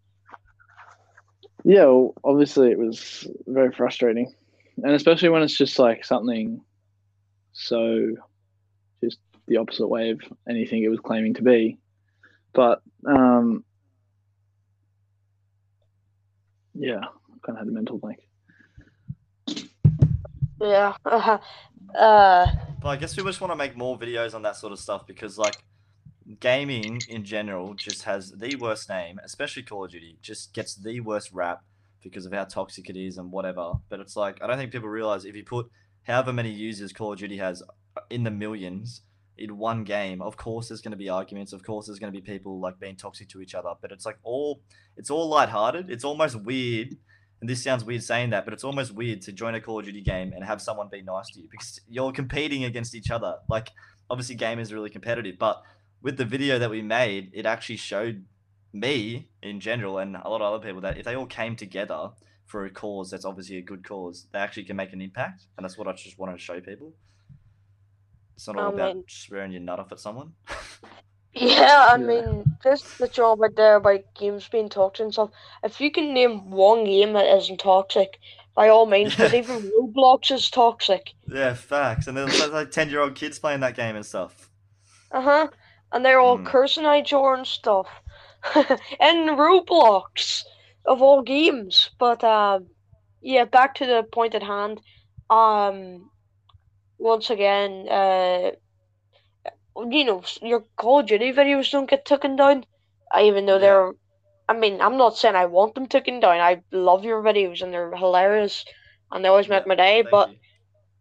[1.64, 4.32] Yeah, well, obviously it was very frustrating,
[4.82, 6.60] and especially when it's just like something
[7.52, 8.14] so
[9.02, 11.78] just the opposite way of anything it was claiming to be.
[12.52, 13.64] But um,
[16.74, 18.25] yeah, I kind of had a mental blank.
[20.60, 21.38] Yeah, uh,
[21.94, 25.06] But I guess we just want to make more videos on that sort of stuff
[25.06, 25.56] because, like,
[26.40, 31.00] gaming in general just has the worst name, especially Call of Duty, just gets the
[31.00, 31.62] worst rap
[32.02, 33.74] because of how toxic it is and whatever.
[33.88, 35.66] But it's like, I don't think people realize if you put
[36.04, 37.62] however many users Call of Duty has
[38.10, 39.02] in the millions
[39.38, 41.52] in one game, of course there's going to be arguments.
[41.52, 43.72] Of course there's going to be people like being toxic to each other.
[43.80, 44.62] But it's like all,
[44.96, 45.90] it's all lighthearted.
[45.90, 46.96] It's almost weird.
[47.40, 49.84] And this sounds weird saying that, but it's almost weird to join a Call of
[49.84, 53.36] Duty game and have someone be nice to you because you're competing against each other.
[53.48, 53.72] Like,
[54.08, 55.62] obviously, game is really competitive, but
[56.00, 58.24] with the video that we made, it actually showed
[58.72, 62.10] me in general and a lot of other people that if they all came together
[62.44, 65.44] for a cause that's obviously a good cause, they actually can make an impact.
[65.56, 66.94] And that's what I just wanted to show people.
[68.36, 70.32] It's not all I about um, swearing your nut off at someone.
[71.36, 71.98] yeah, I Yeah.
[71.98, 75.30] mean, just the job right there about games being toxic and stuff.
[75.62, 78.18] If you can name one game that isn't toxic,
[78.54, 81.14] by all means, because even Roblox is toxic.
[81.28, 82.06] yeah, facts.
[82.06, 84.50] And there's like 10 year old kids playing that game and stuff.
[85.10, 85.48] Uh huh.
[85.92, 86.42] And they're all Mm.
[86.42, 87.88] cursing each other and stuff.
[89.00, 90.44] and Roblox
[90.84, 91.90] of all games.
[91.98, 92.68] But um,
[93.20, 94.80] yeah, back to the point at hand.
[95.30, 96.10] Um,
[96.98, 98.52] once again, uh,
[99.90, 102.64] you know, your Call of Duty videos don't get taken down,
[103.18, 103.92] even though they're.
[104.48, 106.40] I mean, I'm not saying I want them taken down.
[106.40, 108.64] I love your videos and they're hilarious,
[109.10, 110.02] and they always make my day.
[110.02, 110.36] Thank But you.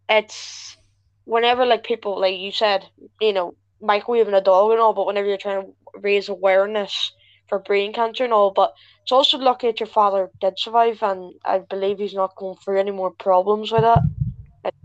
[0.09, 0.77] it's
[1.25, 2.85] whenever like people like you said,
[3.19, 7.11] you know, microwaving a dog and all, but whenever you're trying to raise awareness
[7.47, 11.33] for brain cancer and all, but it's also lucky that your father did survive and
[11.45, 13.99] I believe he's not going through any more problems with it.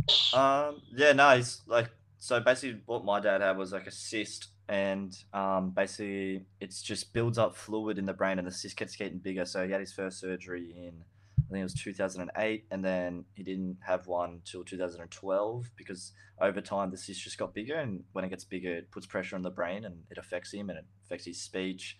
[0.08, 1.90] It's, Um, yeah, no, he's like
[2.20, 7.14] so basically what my dad had was like a cyst and um basically it's just
[7.14, 9.46] builds up fluid in the brain and the cyst gets getting bigger.
[9.46, 11.02] So he had his first surgery in
[11.38, 16.60] I think it was 2008 and then he didn't have one till 2012 because over
[16.60, 19.42] time the cyst just got bigger and when it gets bigger it puts pressure on
[19.42, 21.96] the brain and it affects him and it affects his speech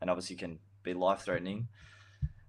[0.00, 1.68] and obviously can be life threatening.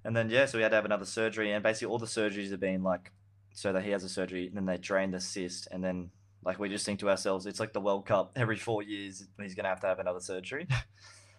[0.03, 2.49] And then yeah, so we had to have another surgery and basically all the surgeries
[2.49, 3.11] have been like
[3.53, 6.09] so that he has a surgery and then they drain the cyst and then
[6.43, 9.55] like we just think to ourselves it's like the world cup every four years he's
[9.55, 10.67] going to have to have another surgery.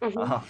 [0.02, 0.16] Mhm.
[0.30, 0.42] um,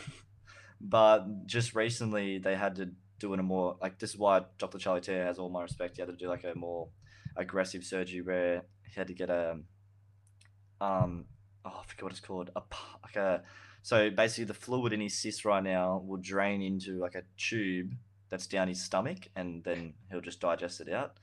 [0.80, 4.78] but just recently they had to do it a more like this is why dr
[4.78, 5.96] charlie Teo has all my respect.
[5.96, 6.88] He had to do like a more
[7.36, 9.58] aggressive surgery where he had to get a
[10.80, 11.24] um
[11.64, 12.62] oh i forget what it's called a
[13.02, 13.42] like a
[13.82, 17.92] so basically the fluid in his cyst right now will drain into like a tube
[18.30, 21.16] that's down his stomach and then he'll just digest it out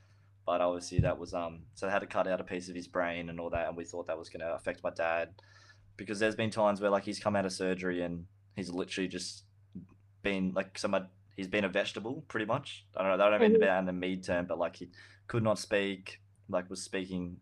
[0.46, 2.88] but obviously that was um so they had to cut out a piece of his
[2.88, 5.28] brain and all that and we thought that was going to affect my dad
[5.96, 8.24] because there's been times where like he's come out of surgery and
[8.56, 9.44] he's literally just
[10.22, 10.96] been like some
[11.36, 12.84] he's been a vegetable pretty much.
[12.96, 13.62] I don't know i don't mean Mhm.
[13.62, 14.90] about in the mead term but like he
[15.26, 17.38] could not speak like was speaking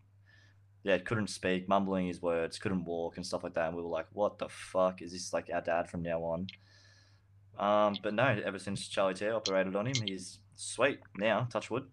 [0.84, 3.88] yeah couldn't speak mumbling his words couldn't walk and stuff like that and we were
[3.88, 5.02] like what the fuck?
[5.02, 6.46] Is this like our dad from now on?
[7.58, 11.86] Um but no ever since charlie Teo operated on him he's sweet now touch wood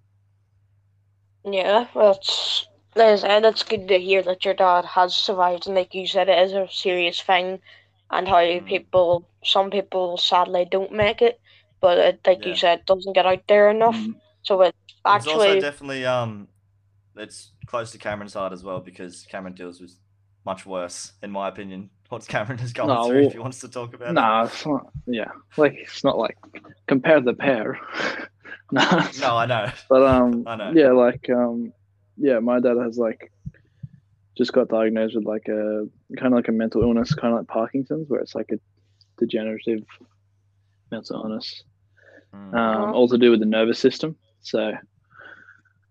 [1.46, 5.76] Yeah, well, it's Liz, and it's good to hear that your dad has survived, and
[5.76, 7.62] like you said, it is a serious thing,
[8.10, 8.66] and how Mm.
[8.66, 11.40] people, some people sadly don't make it,
[11.82, 12.58] but it, like you Yeah.
[12.58, 14.08] said, doesn't get out there enough.
[14.08, 14.16] Mm.
[14.44, 14.76] So it
[15.12, 16.48] It's also actually, definitely um,
[17.16, 19.96] it's close to Cameron's heart as well because Cameron deals with
[20.46, 21.92] much worse, in my opinion.
[22.10, 24.94] What Cameron has gone No, through, if he wants to talk about Nah, it's not.
[25.08, 26.38] Yeah, like it's not like
[26.88, 27.80] compare the pair.
[28.72, 29.08] nah.
[29.08, 29.20] it.
[29.20, 29.72] No, I know.
[29.90, 30.72] But um, I know.
[30.74, 31.72] yeah, like um,
[32.18, 33.32] yeah, my dad has like
[34.38, 37.48] just got diagnosed with like a kind of like a mental illness, kind of like
[37.48, 38.60] Parkinson's, where it's like a
[39.18, 39.84] degenerative
[40.92, 41.64] mental illness,
[42.34, 42.54] Mm.
[42.54, 42.92] um, Uh-huh.
[42.94, 44.18] all to do with the nervous system.
[44.42, 44.60] So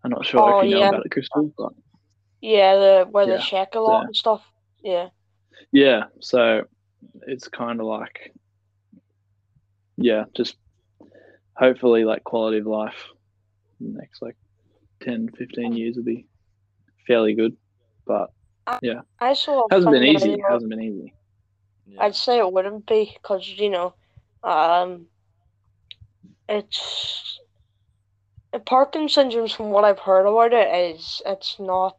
[0.02, 0.88] I'm not sure Oh, if you know yeah.
[0.88, 1.72] about it, Crystal, but
[2.42, 4.42] yeah, the where Yeah, they check a lot so- and stuff.
[4.82, 5.08] Yeah.
[5.72, 6.64] yeah, so
[7.26, 8.32] it's kind of like
[9.96, 10.56] yeah, just
[11.56, 13.04] hopefully like quality of life
[13.80, 14.36] in the next like
[15.02, 16.26] 10, 15 years will be
[17.06, 17.56] fairly good,
[18.06, 18.30] but
[18.82, 19.66] yeah I saw.
[19.70, 20.30] hasn't been thing easy.
[20.30, 21.14] video- Hasn't been easy.
[21.86, 22.02] Yeah.
[22.04, 23.94] I'd say it wouldn't be because you know,
[24.42, 25.06] um,
[26.48, 27.38] it's
[28.64, 29.48] Parkinson's syndrome.
[29.48, 31.96] From what I've heard about it, is it's not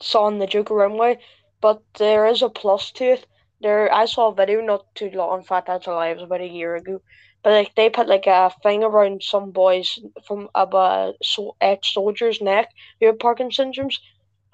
[0.00, 1.18] something the joke around with,
[1.60, 3.26] but there is a plus to it.
[3.60, 5.38] There, I saw a video not too long.
[5.40, 6.08] In fact, that's a lie.
[6.08, 7.00] It was about a year ago.
[7.42, 12.40] But like they put like a thing around some boys from about so ex soldiers'
[12.40, 12.68] neck
[13.00, 13.96] who had Parkinson's syndromes,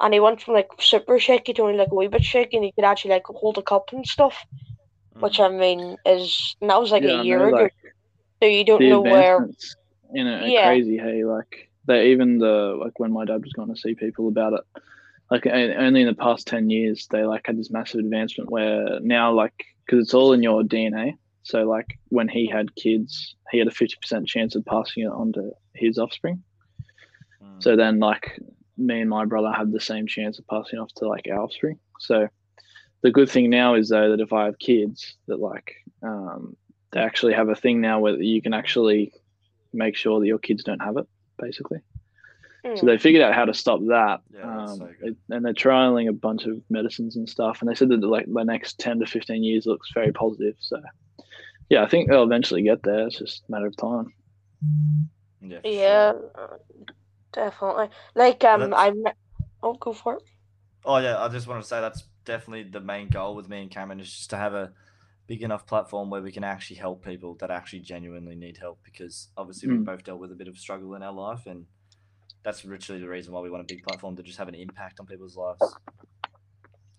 [0.01, 2.65] and he went from like super shaky to only like a wee bit shaky, and
[2.65, 4.45] he could actually like hold a cup and stuff
[5.21, 5.45] which Mm.
[5.45, 7.63] I mean is and that was like yeah, a year know, ago.
[7.65, 7.75] like
[8.43, 9.49] so you don't know where.
[10.15, 10.63] in it Yeah.
[10.63, 10.99] crazy.
[10.99, 14.55] Hey, like they even the like when my dad was going to see people about
[14.55, 14.61] it,
[15.31, 19.33] like only in the past ten years they like had this massive advancement where now
[19.33, 19.55] like
[19.87, 21.17] because it's all in your DNA.
[21.43, 25.09] So like when he had kids, he had a fifty percent chance of passing it
[25.13, 26.43] on to his offspring.
[27.43, 27.63] Mm.
[27.63, 28.39] So then, like
[28.79, 31.79] me and my brother had the same chance of passing off to like our offspring.
[31.99, 32.29] So
[33.03, 36.57] the good thing now is though that if I have kids, that like um,
[36.93, 39.13] they actually have a thing now where you can actually
[39.73, 41.07] make sure that your kids don't have it,
[41.39, 41.79] basically.
[42.65, 42.87] So Mm.
[42.87, 46.13] they figured out how to stop that, Yeah, um, so it- and they're trialing a
[46.13, 47.61] bunch of medicines and stuff.
[47.61, 50.55] And they said that like the next ten to fifteen years looks very positive.
[50.61, 50.81] So
[51.73, 53.07] yeah, I think they'll eventually get there.
[53.07, 54.13] It's just a matter of time.
[55.41, 55.61] Yeah.
[55.65, 56.13] Yeah,
[57.33, 57.89] definitely.
[58.15, 59.11] Like um, I me-
[59.63, 60.23] oh go for it.
[60.85, 63.71] Oh yeah, I just wanted to say that's definitely the main goal with me and
[63.71, 64.73] Cameron is just to have a
[65.27, 69.29] big enough platform where we can actually help people that actually genuinely need help because
[69.37, 69.85] obviously we've Mm.
[69.87, 71.65] both dealt with a bit of struggle in our life and
[72.45, 75.01] that's literally the reason why we want a big platform to just have an impact
[75.01, 75.63] on people's lives.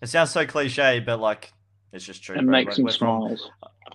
[0.02, 1.54] It sounds so cliche, but like
[1.92, 2.36] it's just true.
[2.36, 2.52] And bro.
[2.52, 3.50] make Like, some we're from- smiles.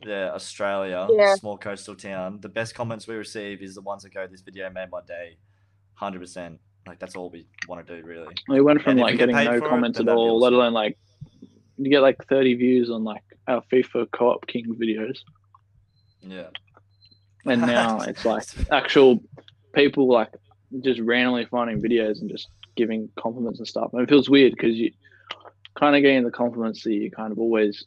[0.05, 1.35] Yeah, Australia, Yeah.
[1.37, 2.41] small coastal town.
[2.41, 5.37] The best comments we receive is the ones that go, "This video made my day."
[5.95, 6.61] Hundred percent.
[6.87, 8.35] Like that's all we want to do, really.
[8.49, 10.97] We went from And like getting no for it, comments at all, let alone like
[11.77, 15.19] you get like 30 views on like our FIFA Co-op King videos,
[16.23, 16.49] Yeah.
[17.47, 19.23] and now it's like actual
[19.75, 20.31] people like
[20.81, 23.91] just randomly finding videos and just giving compliments and stuff.
[23.93, 24.93] And it feels weird because you
[25.75, 27.85] kind of getting the compliments that you kind of always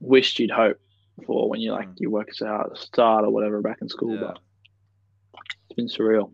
[0.00, 0.78] wished you'd hope
[1.26, 1.96] for when you like Mm.
[1.96, 4.18] you work us out at the start or whatever back in school.
[4.18, 4.18] Yeah.
[4.18, 4.38] But
[5.68, 6.32] it's been surreal.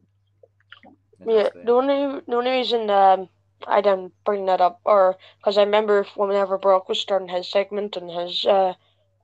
[1.25, 3.29] Yeah, the only the only reason um
[3.67, 7.97] I didn't bring that up, or because I remember whenever Brock was starting his segment
[7.97, 8.75] and his uh,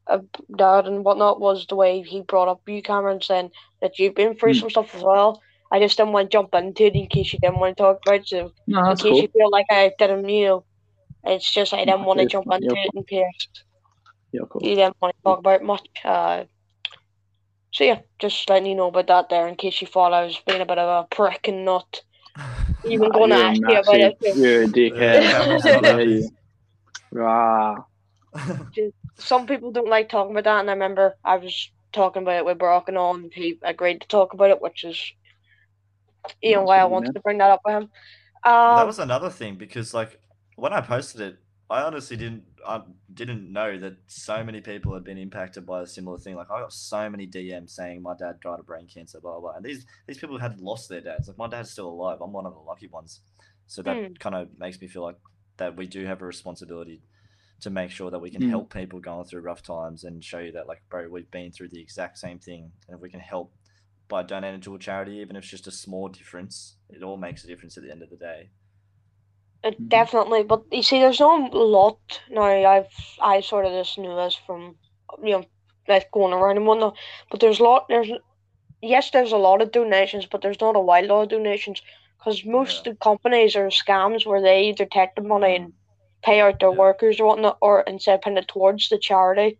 [0.06, 0.18] uh
[0.56, 4.34] dad and whatnot was the way he brought up you, Cameron, saying that you've been
[4.36, 4.54] through Hmm.
[4.54, 5.40] some stuff as well.
[5.70, 8.00] I just didn't want to jump into it in case you didn't want to talk
[8.06, 8.28] about it.
[8.28, 9.22] So No, in case cool.
[9.22, 10.64] you feel like I didn't, you know,
[11.24, 13.48] it's just I didn't No, want to jump into it in case
[14.32, 14.62] Yeah, cool.
[14.62, 15.86] you didn't want to talk about much.
[16.04, 16.44] Uh,
[17.70, 20.38] so yeah, just letting you know about that there in case you thought I was
[20.46, 22.00] being a bit of a prick and not
[22.84, 24.16] even Nah, going to ask you about it.
[24.20, 25.22] massive- You're a dickhead.
[25.22, 26.10] Yeah, Cameron's How not dare happy.
[26.10, 26.30] you.
[27.12, 27.76] Rah.
[29.18, 32.44] Some people don't like talking about that, and I remember I was talking about it
[32.44, 35.12] with Brock and all, and he agreed to talk about it, which is
[36.40, 37.14] you know why I wanted man.
[37.14, 37.90] to bring that up with him.
[38.44, 40.18] Well, that Um, was another thing because like
[40.56, 41.38] when I posted it,
[41.70, 45.86] I honestly didn't I didn't know that so many people had been impacted by a
[45.86, 46.36] similar thing.
[46.36, 49.40] Like I got so many DMs saying my dad died of brain cancer, blah blah.
[49.40, 49.56] blah.
[49.56, 51.28] And these these people had lost their dads.
[51.28, 52.18] Like my dad's still alive.
[52.20, 53.20] I'm one of the lucky ones.
[53.66, 54.18] So that Mm.
[54.18, 55.16] kind of makes me feel like
[55.56, 57.02] that we do have a responsibility
[57.60, 58.50] to make sure that we can Mm.
[58.50, 61.68] help people going through rough times and show you that like bro we've been through
[61.68, 63.54] the exact same thing and if we can help
[64.08, 67.44] by donating to a charity even if it's just a small difference it all makes
[67.44, 68.50] a difference at the end of the day
[69.64, 69.88] it Mhm.
[69.88, 71.98] definitely, but you see, there's no lot
[72.30, 72.42] now.
[72.44, 72.88] I've
[73.20, 74.76] I sort of just knew this from
[75.22, 75.44] you know
[75.88, 76.96] like going around and whatnot.
[77.30, 77.86] But there's a lot.
[77.88, 78.10] There's
[78.82, 81.80] yes, there's a lot of donations, but there's not a wild lot of donations
[82.18, 82.86] because most Yeah.
[82.86, 85.72] of the companies are scams where they either take the money and
[86.24, 86.84] pay out their Yeah.
[86.84, 89.58] workers or whatnot, or instead putting it towards the charity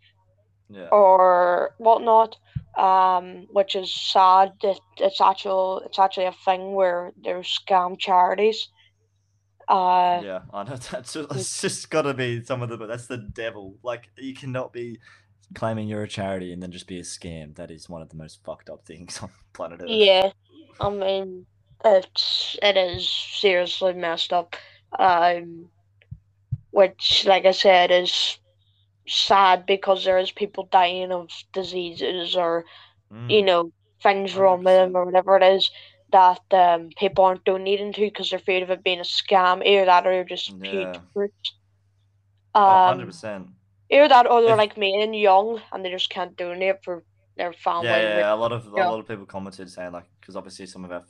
[0.69, 0.91] Yeah.
[0.91, 2.37] or whatnot.
[2.77, 8.67] Um, which is sad that it's actual it's actually a thing where there's scam charities.
[9.67, 13.17] Uh, Yeah, I know that's it's just got to be some of the that's the
[13.17, 13.77] devil.
[13.83, 14.99] Like you cannot be
[15.55, 17.55] claiming you're a charity and then just be a scam.
[17.55, 19.89] That is one of the most fucked up things on planet Earth.
[19.89, 20.31] Yeah,
[20.79, 21.45] I mean,
[21.83, 24.55] it's it is seriously messed up.
[24.97, 25.71] Um,
[26.71, 28.39] which, like I said, is
[29.07, 32.65] sad because there is people dying of diseases or
[33.11, 33.71] Mm, you know
[34.03, 35.71] things wrong with them or whatever it is
[36.13, 39.65] that um people aren't donating to because they're afraid of it being a scam.
[39.65, 40.93] Either that or they're just Yeah.
[42.55, 43.47] Oh, Um, 100%.
[43.89, 47.03] either that or they're If- like me and young and they just can't donate for
[47.35, 47.87] their family.
[47.87, 48.87] Yeah, yeah, yeah, a lot of Yeah.
[48.87, 51.03] a lot of people commented saying like because obviously some of our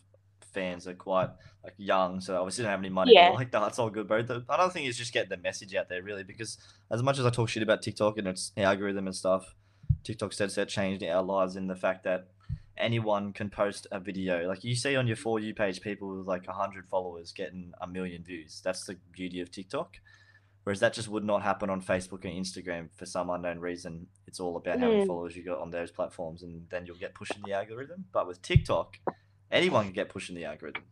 [0.54, 1.30] fans are quite
[1.64, 3.14] like young, so obviously don't have any money.
[3.14, 3.30] Yeah.
[3.30, 4.22] Like that's all good, bro.
[4.22, 6.58] The, another thing is just getting the message out there, really, because
[6.92, 9.54] as much as I talk shit about TikTok and its algorithm and stuff,
[10.04, 12.28] TikTok said that changed our lives in the fact that
[12.78, 14.48] anyone can post a video.
[14.48, 17.88] Like you see on your for you page, people with like hundred followers getting a
[17.88, 18.62] million views.
[18.64, 19.98] That's the beauty of TikTok.
[20.64, 24.08] Whereas that just would not happen on Facebook and Instagram for some unknown reason.
[24.28, 25.08] It's all about how many Mm.
[25.08, 28.06] followers you got on those platforms, and then you'll get pushed in the algorithm.
[28.14, 28.98] But with TikTok,
[29.52, 30.84] anyone can get pushed in the algorithm.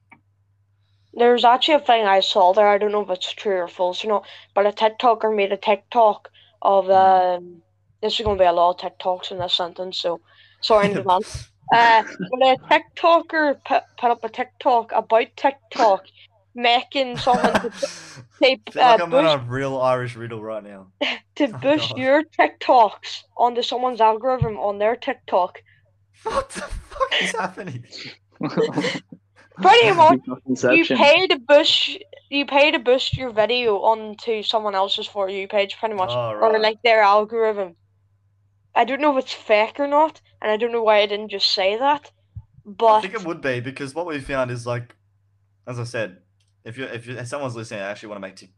[1.14, 2.68] There's actually a thing I saw there.
[2.68, 5.58] I don't know if it's true or false or not, but a TikToker made a
[5.58, 6.30] TikTok
[6.62, 7.38] of Mm.
[7.38, 7.64] um.
[8.02, 10.20] This is going to be a lot of TikToks in this sentence, so
[10.62, 11.50] sorry in advance.
[11.74, 16.04] Uh, but a TikToker put, put up a TikTok about TikTok
[16.54, 20.64] making someone to, say, I feel like uh, I'm on a real Irish riddle right
[20.64, 20.88] now.
[21.36, 21.98] to Oh, boost God.
[21.98, 25.62] your TikToks onto someone's algorithm on their TikTok.
[26.24, 27.86] What the fuck is happening?
[29.62, 31.98] Pretty much, You pay to boost
[32.30, 36.32] you pay to boost your video onto someone else's for you page, pretty much, Oh,
[36.42, 37.76] or like their algorithm.
[38.74, 41.30] I don't know if it's fake or not, and I don't know why I didn't
[41.30, 42.12] just say that.
[42.66, 44.96] But I think it would be because what we found is like,
[45.68, 46.20] as I said,
[46.64, 48.54] if you if, you, if someone's listening, I actually want to make Tik-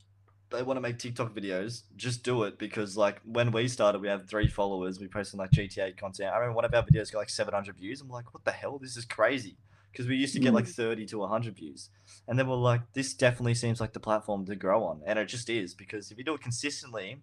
[0.51, 4.07] they want to make TikTok videos, just do it because like when we started, we
[4.07, 4.99] had three followers.
[4.99, 6.31] We posted like GTA content.
[6.31, 8.01] I remember one of our videos got like 700 views.
[8.01, 8.77] I'm like, what the hell?
[8.77, 9.57] This is crazy.
[9.91, 11.91] Because we used to get like 30 to 100 views,
[12.27, 15.25] and then we're like, this definitely seems like the platform to grow on, and it
[15.25, 17.21] just is because if you do it consistently,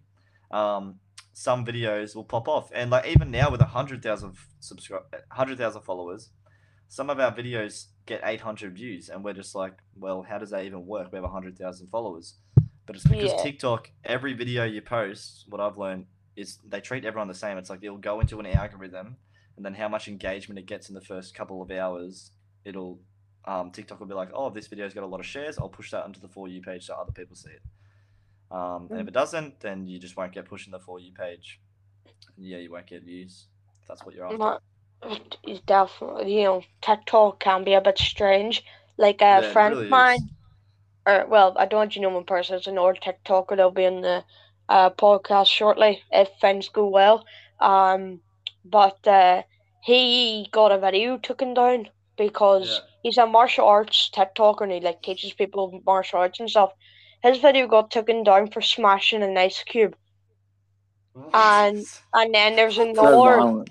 [0.51, 0.95] um,
[1.33, 6.29] some videos will pop off, and like even now with a 100,000 subscribe, 100,000 followers,
[6.87, 9.09] some of our videos get 800 views.
[9.09, 11.11] And we're just like well how does that even work?
[11.11, 12.35] We have a 100000 followers.
[12.85, 13.43] But it's because Yeah.
[13.43, 17.57] tiktok every video you post what i've learned is they treat everyone the same.
[17.57, 19.17] It's like it'll go into an algorithm
[19.55, 22.31] and then how much engagement it gets in the first couple of hours
[22.65, 22.99] it'll
[23.45, 25.57] um, tiktok will be like oh this video's got a lot of shares.
[25.57, 27.61] I'll push that onto the for you page so other people see it
[28.51, 31.13] um, and if it doesn't then you just won't get pushed in the for you
[31.13, 31.61] page
[32.37, 33.47] yeah you won't get views
[33.81, 34.61] if that's what you're after not,
[35.43, 38.63] it's definitely you know TikTok can be a bit strange.
[38.97, 40.27] Like a Yeah, it friend really of mine, is.
[41.07, 42.55] or well, I don't actually know one person.
[42.57, 43.55] It's an old TikToker.
[43.57, 44.23] They'll be in the
[44.69, 47.25] uh, podcast shortly if things go well.
[47.59, 48.21] Um,
[48.65, 49.43] but uh,
[49.81, 52.87] he got a video taken down because Yeah.
[53.01, 56.71] he's a martial arts TikToker and he like teaches people martial arts and stuff.
[57.23, 59.95] His video got taken down for smashing an ice cube,
[61.33, 63.65] And- and then there's another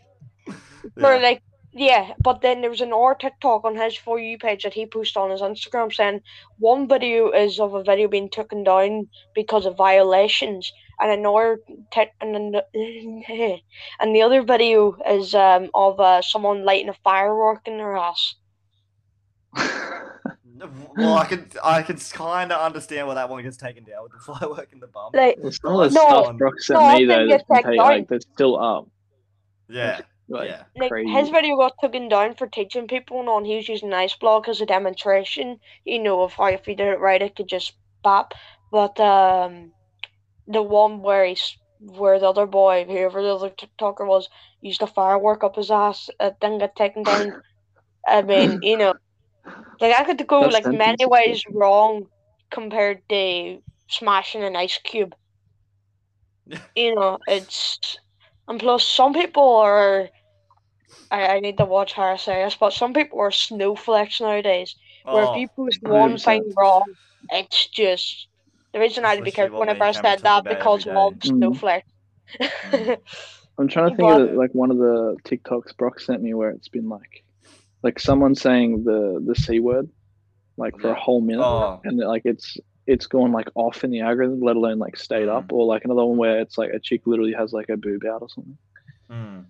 [1.01, 1.23] for Yeah.
[1.23, 4.87] like yeah, but then there was another TikTok on his for you page that he
[4.87, 6.21] posted on his Instagram saying
[6.59, 11.61] one video is of a video being taken down because of violations, and another
[11.93, 12.63] tic- and an-
[14.01, 18.35] and the other video is um of uh, someone lighting a firework in their ass.
[20.97, 24.13] Well, I can I could kind of understand why that one gets taken down with
[24.13, 25.11] the firework in the bum.
[25.15, 27.43] Like Well, some of the No, stuff Brock sent no, I me though, think that's
[27.43, 27.99] it's been like take- nine.
[28.01, 28.89] like that's still up.
[29.69, 30.63] yeah, Like, yeah.
[30.77, 31.11] like crazy.
[31.11, 34.49] his video got taken down for teaching people and on he was using Ice Block
[34.49, 37.73] as a demonstration, you know, of how if he did it right it could just
[38.03, 38.35] pop.
[38.73, 39.73] But um
[40.47, 44.29] the one where he's where the other boy, whoever the other TikToker was,
[44.61, 47.41] used a firework up his ass, it didn't get taken down.
[48.07, 48.95] I mean, you know,
[49.81, 52.07] like I could go That like many ways wrong
[52.51, 55.15] compared to smashing an ice cube.
[56.75, 57.97] you know, it's
[58.49, 60.09] and plus some people are
[61.11, 64.75] I, I need to watch how I say this, but some people are snowflakes nowadays.
[65.05, 66.85] Where Oh, if you post one thing wrong,
[67.31, 68.29] it's just
[68.73, 71.01] the reason I had to be careful whenever I and said that about because every
[71.01, 71.29] of day.
[71.31, 71.37] Mhm.
[71.39, 71.85] snowflake.
[72.39, 72.99] Mm.
[73.59, 76.51] I'm trying to think But- of like one of the TikToks Brock sent me where
[76.51, 77.25] it's been like,
[77.83, 79.89] like someone saying the the c word,
[80.57, 81.81] like for a whole minute, Oh.
[81.85, 82.57] and like it's
[82.87, 85.37] it's gone like off in the algorithm, let alone like stayed Mm.
[85.37, 88.05] up, or like another one where it's like a chick literally has like a boob
[88.05, 88.59] out or something.
[89.09, 89.41] Hmm.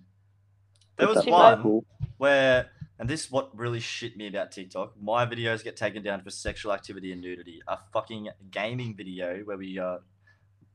[0.97, 1.85] There But was that's See, kinda one cool.
[2.17, 2.69] where,
[2.99, 4.93] and this is what really shit me about TikTok.
[5.01, 7.61] My videos get taken down for sexual activity and nudity.
[7.67, 9.97] A fucking gaming video where we uh,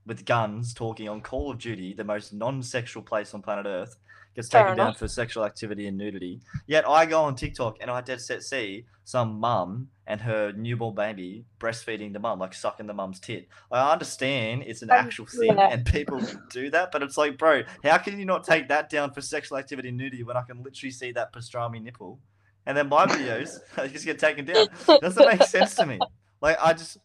[0.07, 3.97] with guns talking on Call of Duty, the most non-sexual place on planet Earth,
[4.37, 6.41] gets Fair taken down for sexual activity and nudity.
[6.67, 10.95] Yet I go on TikTok and I dead set see some mum and her newborn
[10.95, 13.49] baby breastfeeding the mum, like sucking the mum's tit.
[13.73, 16.21] I understand it's an actual thing and people
[16.51, 19.59] do that, but it's like, bro, how can you not take that down for sexual
[19.59, 22.21] activity and nudity when I can literally see that pastrami nipple?
[22.67, 23.59] And then my videos
[23.93, 24.67] just get taken down.
[25.01, 25.99] Doesn't make sense to me.
[26.43, 26.99] Like I just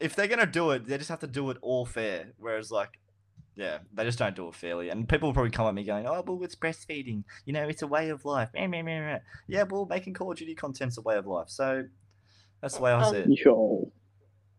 [0.00, 2.32] if they're gonna do it, they just have to do it all fair.
[2.36, 2.98] Whereas like
[3.56, 4.88] yeah, they just don't do it fairly.
[4.90, 7.82] And people will probably come at me going, Oh well it's breastfeeding, you know, it's
[7.82, 8.48] a way of life.
[8.54, 11.48] Meh, meh, meh, meh." Yeah, well making Call of Duty content's a way of life.
[11.48, 11.84] So
[12.60, 13.44] that's the way I see it.
[13.44, 13.92] Yo,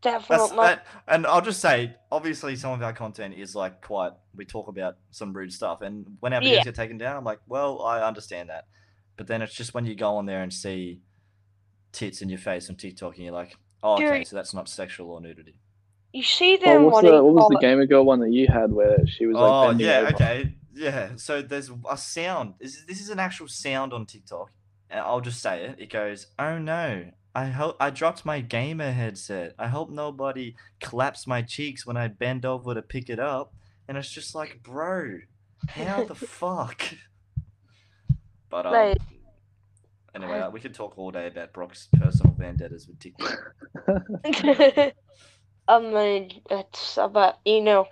[0.03, 0.57] That's Definitely.
[0.57, 4.11] that, and I'll just say, obviously, some of our content is like quite.
[4.35, 6.63] We talk about some rude stuff, and when our videos Yeah.
[6.63, 8.67] get taken down, I'm like, well, I understand that,
[9.15, 11.01] but then it's just when you go on there and see
[11.93, 14.27] tits in your face on TikTok, and you're like, oh, okay, Dude.
[14.27, 15.55] so that's not sexual or nudity.
[16.13, 18.47] You see well, them what's what the, what was the gamer girl one that you
[18.47, 20.13] had where she was like oh bending yeah, over?
[20.13, 21.09] okay, yeah.
[21.15, 22.53] So there's a sound.
[22.59, 24.51] This is, this is an actual sound on TikTok,
[24.91, 25.75] and I'll just say it.
[25.79, 27.05] It goes, oh no.
[27.35, 29.55] I hope I dropped my gamer headset.
[29.57, 33.55] I hope nobody claps my cheeks when I bend over to pick it up.
[33.87, 35.17] And it's just like, bro,
[35.67, 36.83] how the fuck?
[38.51, 38.97] But um, Like-
[40.13, 43.55] anyway, uh, we could talk all day about Brock's personal vendettas with TikTok.
[45.69, 47.87] Mean, it's about you know.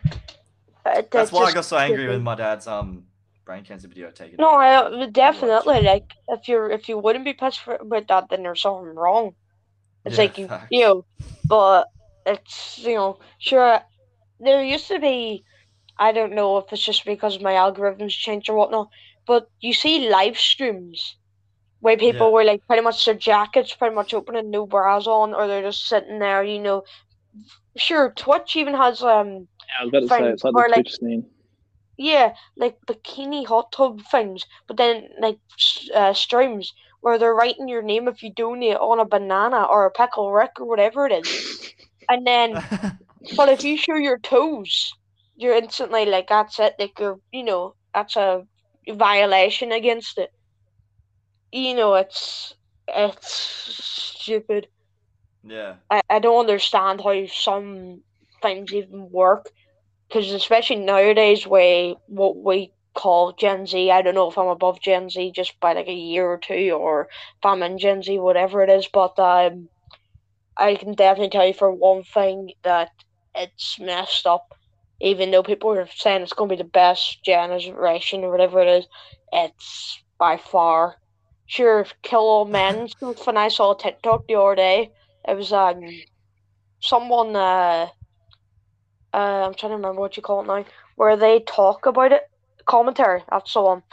[0.86, 2.24] That's why I got so angry when stupid.
[2.24, 3.04] my dad's um
[3.46, 4.38] brain cancer video taken.
[4.38, 4.50] No.
[4.56, 8.62] I definitely like if you're if you wouldn't be pissed for, about that, then there's
[8.62, 9.36] something wrong.
[10.06, 10.68] It's Yeah, like you, facts.
[10.70, 11.06] you know,
[11.48, 11.88] but
[12.26, 13.80] it's you know, sure.
[14.40, 15.44] There used to be,
[16.00, 18.90] I don't know if it's just because my algorithms changed or whatnot,
[19.28, 21.16] but you see live streams
[21.80, 22.34] where people Yeah.
[22.34, 25.62] were like pretty much their jackets pretty much open and no bras on, or they're
[25.62, 26.84] just sitting there, you know.
[27.78, 29.48] Sure, Twitch even has um
[29.80, 31.26] I was about to say it's like the like- Twitch scene.
[31.98, 35.38] yeah, like bikini hot tub things, but then like
[35.96, 39.92] uh, streams where they're writing your name if you donate on a banana or a
[39.92, 41.74] pickle rick or whatever it is,
[42.10, 42.54] and then
[43.38, 44.94] but if you show your toes,
[45.36, 46.76] you're instantly like that's it.
[46.78, 48.46] Like you're, you know, that's a
[48.90, 50.32] violation against it.
[51.52, 52.56] You know, it's
[52.88, 54.68] it's stupid.
[55.44, 55.76] Yeah.
[55.90, 58.02] I, I don't understand how some
[58.42, 59.50] things even work.
[60.08, 64.82] Because especially nowadays, where what we call Gen Z, I don't know if I'm above
[64.82, 68.20] Gen Z just by like a year or two, or if I'm in Gen Z,
[68.20, 68.88] whatever it is.
[68.92, 69.70] But um,
[70.58, 72.90] I can definitely tell you for one thing that
[73.36, 74.54] it's messed up.
[75.02, 78.68] Even though people are saying it's going to be the best generation or whatever it
[78.68, 78.88] is,
[79.32, 80.98] it's by far.
[81.48, 82.88] Sure, kill all men.
[83.28, 84.92] And I saw a TikTok the other day.
[85.28, 86.04] It was um
[86.82, 87.90] someone uh
[89.14, 90.66] uh I'm trying to remember what you call it now,
[90.96, 92.24] where they talk about it,
[92.66, 93.24] commentary.
[93.30, 93.84] That's the one,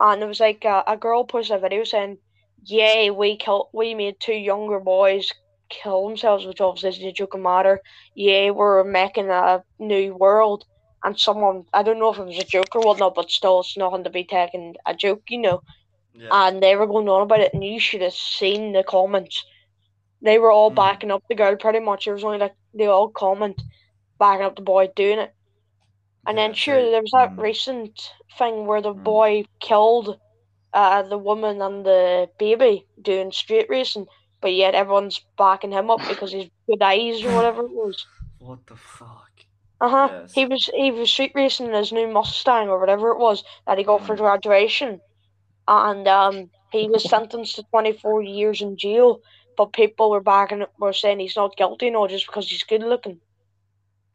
[0.00, 2.18] and it was like uh, a girl posted a video saying,
[2.64, 5.32] "Yay, we killed, we made two younger boys
[5.70, 7.80] kill themselves," which obviously is a joking matter.
[8.14, 10.64] Yay, we're making a new world.
[11.04, 13.76] And someone, I don't know if it was a joke or whatnot, but still, it's
[13.76, 15.62] nothing to be taken a joke, you know
[16.14, 16.30] Yeah.
[16.30, 19.44] and they were going on about it, and you should have seen the comments.
[20.26, 20.76] They were all Mm.
[20.84, 22.06] backing up the girl pretty much.
[22.06, 23.60] It was only like they all comment
[24.18, 25.32] backing up the boy doing it.
[26.26, 27.42] And then Yeah, sure, so- there was that mm.
[27.50, 27.94] recent
[28.38, 29.02] thing where the Mm.
[29.04, 30.18] boy killed
[30.72, 34.06] uh the woman and the baby doing street racing,
[34.42, 38.04] but yet everyone's backing him up because he's good eyes or whatever it was.
[38.38, 39.30] What the fuck?
[39.80, 40.08] Uh huh.
[40.12, 40.32] Yes.
[40.34, 43.78] He was he was street racing in his new Mustang or whatever it was that
[43.78, 44.18] he got for Mm.
[44.24, 45.00] graduation,
[45.68, 49.20] and um he was sentenced to twenty four years in jail.
[49.56, 53.20] But people were backing were saying he's not guilty no just because he's good looking.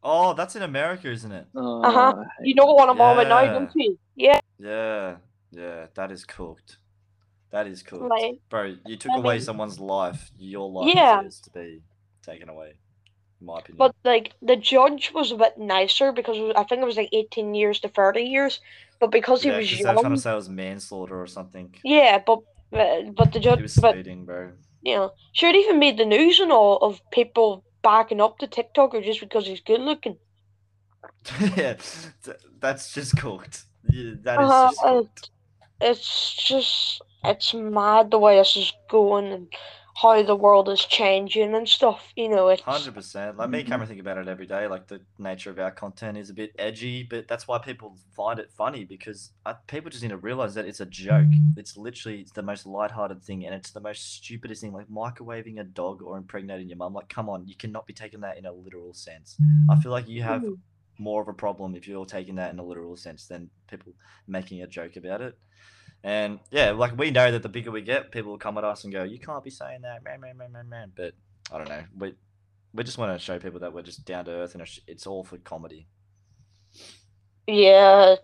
[0.04, 1.46] Oh, that's in America, isn't it?
[1.56, 2.24] Oh, Uh-huh.
[2.42, 3.54] You know what I'm on about now, Yeah.
[3.54, 4.00] don't you?
[4.16, 5.16] Yeah, Yeah,
[5.52, 6.78] yeah, that is cooked.
[7.52, 8.04] That is cooked.
[8.04, 10.32] like Bro, you took I away mean- someone's life.
[10.38, 11.18] Your life Yeah.
[11.18, 11.82] deserves to be
[12.24, 12.74] taken away,
[13.40, 13.78] in my opinion.
[13.78, 16.98] but like the judge was a bit nicer because it was- I think it was
[16.98, 18.60] like eighteen years to thirty years,
[19.00, 20.50] but because he yeah, he was 'cause they were trying young, to say it was
[20.50, 21.76] manslaughter or something.
[21.84, 22.40] yeah, but
[22.74, 23.60] uh, but the judge.
[23.60, 24.52] He judge was but bro.
[24.82, 28.48] You know, sure it even made the news and all of people backing up the
[28.48, 30.18] TikToker just because he's good looking.
[31.58, 31.76] yeah,
[32.60, 33.64] that's just cooked.
[33.90, 35.30] Yeah, that is Uh-huh, just uh, cooked.
[35.82, 39.54] It's just it's mad the way this is going, and
[39.96, 42.12] how the world is changing and stuff.
[42.16, 43.38] You know, it's Hundred percent.
[43.38, 43.64] Like me.
[43.64, 44.68] Cameron think about it every day.
[44.68, 48.40] Like the nature of our content is a bit edgy, but that's why people find
[48.40, 51.28] it funny because uh, people just need to realize that it's a joke.
[51.58, 54.74] It's literally it's the most lighthearted thing, and it's the most stupidest thing.
[54.74, 56.94] Like microwaving a dog or impregnating your mum.
[56.94, 59.38] Like, come on, you cannot be taking that in a literal sense.
[59.70, 60.44] I feel like you have
[60.98, 63.94] more of a problem if you're taking that in a literal sense than people
[64.28, 65.38] making a joke about it.
[66.04, 68.84] And yeah, like we know that the bigger we get, people will come at us
[68.84, 71.14] and go, "You can't be saying that, man, man, man, man, man." But
[71.52, 71.84] I don't know.
[71.98, 72.16] We
[72.74, 75.24] we just want to show people that we're just down to earth and it's, all
[75.24, 75.88] for comedy.
[77.46, 78.16] yeah.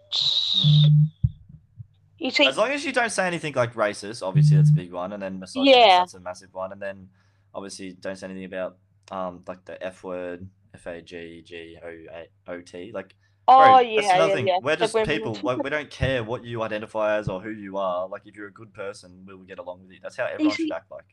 [2.20, 4.92] You see, As long as you don't say anything like racist, obviously that's a big
[4.92, 6.00] one, and then misogynist, Yeah.
[6.00, 7.10] that's a massive one, and then
[7.54, 8.78] obviously don't say anything about
[9.12, 13.16] um like the F word, F A G G O A O T, like.
[13.50, 14.48] Oh Bro, yeah, that's another yeah, thing.
[14.48, 14.58] yeah.
[14.62, 15.38] We're Like just when- people.
[15.42, 18.08] Like we don't care what you identify as or who you are.
[18.08, 20.00] Like if you're a good person, we will get along with you.
[20.02, 21.06] That's how everyone should see- act like.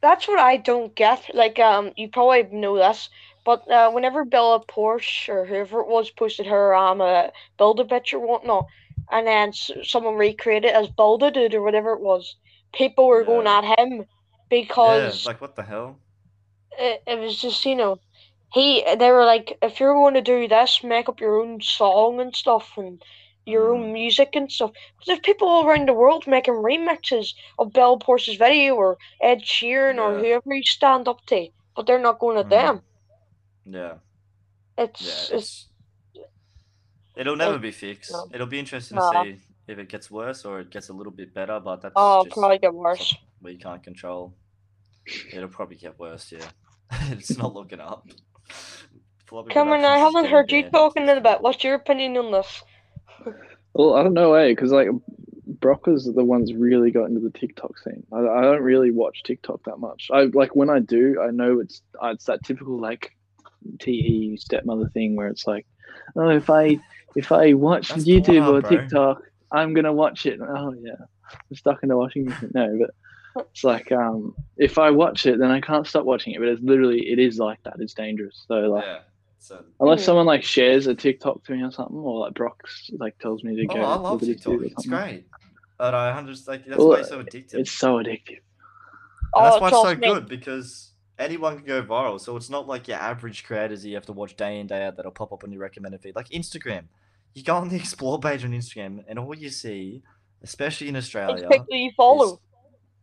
[0.00, 1.34] That's what I don't get.
[1.34, 3.08] Like, um, you probably know this,
[3.44, 7.84] but uh, whenever Bella Poarch or whoever it was posted her um uh, build a
[7.84, 8.66] bitch or whatnot,
[9.10, 12.36] and then s- someone recreated it as Build a Dude or whatever it was,
[12.72, 13.58] people were going Yeah.
[13.58, 14.04] at him Yeah,
[14.50, 15.98] because like what the hell?
[16.78, 17.98] it, it was just you know
[18.52, 22.20] he they were like if you're going to do this make up your own song
[22.20, 23.02] and stuff and
[23.46, 23.74] your Mm.
[23.74, 27.98] own music and stuff because there's people all around the world making remixes of Bell
[27.98, 32.38] Poarch's video or Ed Sheeran or whoever you stand up to but they're not going
[32.38, 32.50] at Mm.
[32.50, 32.82] them
[33.64, 33.94] Yeah,
[34.76, 35.36] it's, yeah.
[35.38, 35.68] it's
[36.14, 36.26] It's
[37.16, 38.12] it'll never it- be fixed.
[38.12, 38.28] no.
[38.32, 41.34] It'll be interesting to see if it gets worse or it gets a little bit
[41.34, 41.58] better.
[41.60, 44.34] But that's oh just probably get worse we can't control.
[45.32, 46.32] It'll probably get worse.
[46.32, 46.48] Yeah,
[47.12, 48.06] it's not looking up.
[49.28, 52.32] Floppy Cameron I haven't getting heard you talking in a bit what's your opinion on
[52.32, 52.62] this
[53.74, 54.48] Well, I don't know, eh?
[54.48, 54.88] Because like
[55.60, 58.04] Brockers are the ones really got into the TikTok scene.
[58.12, 60.08] I, I don't really watch TikTok that much.
[60.12, 63.16] I like when I do, I know it's uh, it's that typical like
[63.80, 65.66] te stepmother thing where it's like,
[66.16, 66.78] oh, if I
[67.16, 68.70] if I watch That's YouTube Pornhub, or bro.
[68.70, 70.40] TikTok, I'm gonna watch it.
[70.40, 70.92] Oh yeah,
[71.32, 72.54] I'm stuck into watching it.
[72.54, 76.38] No, but it's like um, if I watch it, then I can't stop watching it.
[76.38, 77.76] But it's literally it is like that.
[77.78, 78.44] It's dangerous.
[78.46, 78.84] So like.
[78.84, 78.98] Yeah.
[79.38, 80.04] So, Unless Hmm.
[80.06, 83.56] someone like shares a TikTok to me or something, or like Brock's like tells me
[83.56, 83.80] to oh, go.
[83.80, 84.62] I love at his TikTok.
[84.62, 85.24] It's great.
[85.78, 87.54] But I just like that's Well, why it's so addictive.
[87.54, 88.40] It's so addictive.
[89.34, 92.20] And that's oh why it's so me good because anyone can go viral.
[92.20, 94.84] So it's not like your average creators that you have to watch day in day
[94.84, 96.16] out that'll pop up on your recommended feed.
[96.16, 96.84] Like Instagram,
[97.34, 100.02] you go on the explore page on Instagram, and all you see,
[100.42, 102.40] especially in it's Australia, people you follow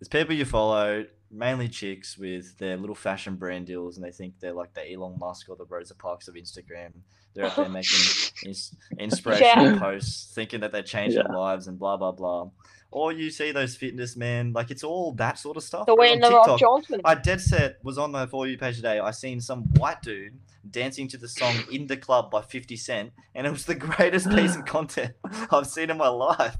[0.05, 4.39] is people you follow, mainly chicks with their little fashion brand deals, and they think
[4.39, 6.91] they're like the Elon Musk or the Rosa Parks of Instagram.
[7.33, 7.99] They're out there making
[8.45, 9.79] ins- inspirational Yeah.
[9.79, 11.35] posts, thinking that they're changing Yeah.
[11.35, 12.49] lives and blah blah blah.
[12.91, 15.85] Or you see those fitness men, like it's all that sort of stuff.
[15.85, 18.99] the way in TikTok, Johnson I dead set was on my for you page today.
[18.99, 20.39] I seen some white dude
[20.69, 24.29] dancing to the song "In the Club" by Fifty Cent, and it was the greatest
[24.29, 25.13] piece of content
[25.51, 26.57] I've seen in my life.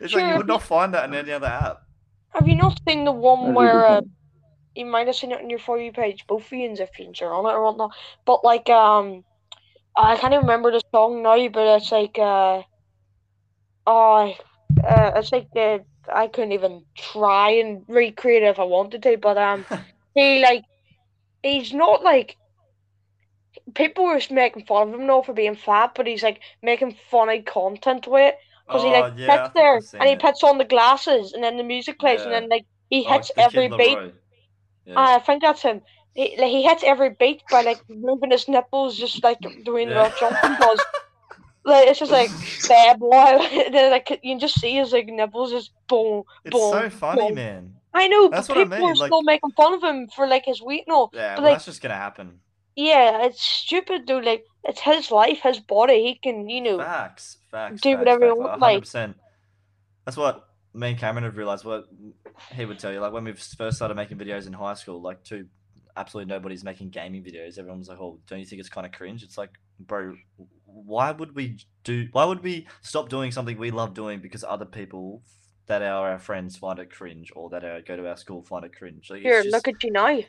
[0.00, 1.82] It's like you would not find that in any other app.
[2.34, 4.00] Have you not seen the one where uh,
[4.74, 7.54] you might have seen it on your for you page, both you if on it
[7.54, 7.94] or whatnot.
[8.24, 9.24] But like um,
[9.96, 12.62] I can't even remember the song now, but it's like uh,
[13.86, 14.34] oh,
[14.82, 19.16] uh, it's like the I couldn't even try and recreate it if I wanted to,
[19.18, 19.66] but um,
[20.14, 20.64] he like
[21.42, 22.36] he's not like
[23.74, 26.96] people were just making fun of him now for being fat, but he's like making
[27.10, 28.38] funny content with it
[28.72, 31.56] because he like Oh, yeah, sits there and he puts on the glasses and then
[31.56, 33.98] the music plays and then like he Oh, hits the Kid every beat.
[34.84, 34.94] Yeah.
[34.96, 35.80] Ah, I think that's him.
[36.14, 39.94] He, like, he hits every beat by like moving his nipples, just like doing Yeah.
[39.94, 40.80] Rock Johnson does.
[41.64, 42.30] Like it's just like
[42.68, 43.38] bad boy.
[43.72, 46.24] Then like you can just see his like nipples just boom.
[46.44, 47.34] it's boom, so funny, boom.
[47.34, 47.74] man.
[47.94, 50.26] I know, That's but what I people are like- still making fun of him for
[50.26, 51.10] like his weight and all.
[51.12, 52.40] Yeah, But, well, like- that's just gonna happen.
[52.74, 54.18] Yeah, it's stupid though.
[54.18, 56.02] Like it's his life, his body.
[56.04, 56.78] He can, you know.
[56.78, 57.80] Facts, facts.
[57.80, 59.14] do facts, whatever facts, want, like- 100%.
[60.04, 61.64] That's what me and Cameron have realized.
[61.64, 61.84] What
[62.54, 65.22] he would tell you, like when we first started making videos in high school, like
[65.22, 65.46] two,
[65.96, 67.58] absolutely nobody's making gaming videos.
[67.58, 70.14] Everyone was like, "Oh, don't you think it's kind of cringe?" It's like, bro,
[70.64, 72.08] why would we do?
[72.12, 75.22] Why would we stop doing something we love doing because other people
[75.66, 78.64] that are our friends find it cringe, or that are, go to our school find
[78.64, 79.08] it cringe?
[79.10, 80.20] Like, Here, just- look at you now.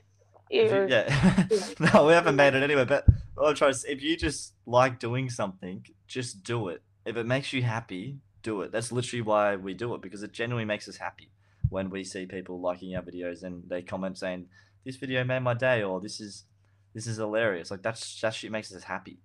[0.50, 1.48] If yeah.
[1.94, 2.86] no, we haven't made it anyway.
[2.86, 6.82] But what I'm trying to say, if you just like doing something, just do it.
[7.06, 8.72] If it makes you happy, do it.
[8.72, 11.32] That's literally why we do it because it genuinely makes us happy
[11.70, 14.48] when we see people liking our videos and they comment saying,
[14.86, 16.46] "This video made my day," or "This is
[16.94, 19.20] this is hilarious." Like that's that shit makes us happy.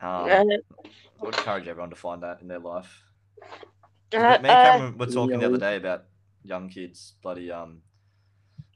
[0.00, 0.44] Um, I
[1.20, 3.04] would encourage everyone to find that in their life.
[4.12, 6.04] uh, Me and uh, Cameron were talking the other day about
[6.42, 7.80] young kids, bloody um,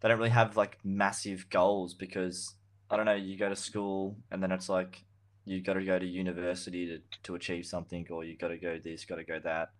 [0.00, 2.54] they don't really have like massive goals because
[2.90, 3.14] I don't know.
[3.14, 5.04] You go to school and then it's like
[5.44, 8.78] you got to go to university to, to achieve something, or you got to go
[8.82, 9.70] this, got to go that.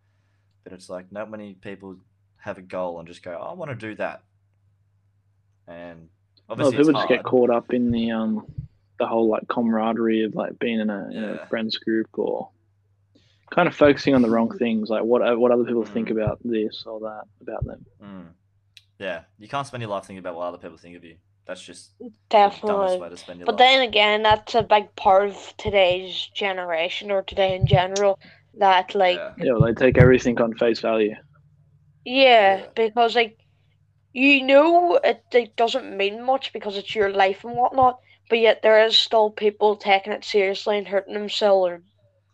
[0.65, 1.97] But it's like not many people
[2.39, 4.23] have a goal and just go, I want to do that.
[5.67, 6.09] And
[6.49, 8.47] Well, people it's just get caught up in the um
[8.99, 12.49] the whole like camaraderie of like being in a, in a friends group or
[13.51, 16.13] kind of focusing on the wrong things, like what what other people think Mm.
[16.13, 17.87] about this or that about them.
[18.03, 18.27] Mm.
[18.99, 21.17] Yeah, you can't spend your life thinking about what other people think of you.
[21.47, 22.99] That's just the Definitely.
[23.01, 23.59] way to spend your But life.
[23.61, 28.19] then again, that's a big part of today's generation or today in general.
[28.59, 29.33] That like yeah.
[29.39, 31.15] Yeah, well, they take everything on face value.
[32.05, 32.67] Yeah, Yeah.
[32.75, 33.39] because like
[34.13, 38.63] you know it, it doesn't mean much because it's your life and whatnot, but yet
[38.63, 41.83] there is still people taking it seriously and hurting themselves or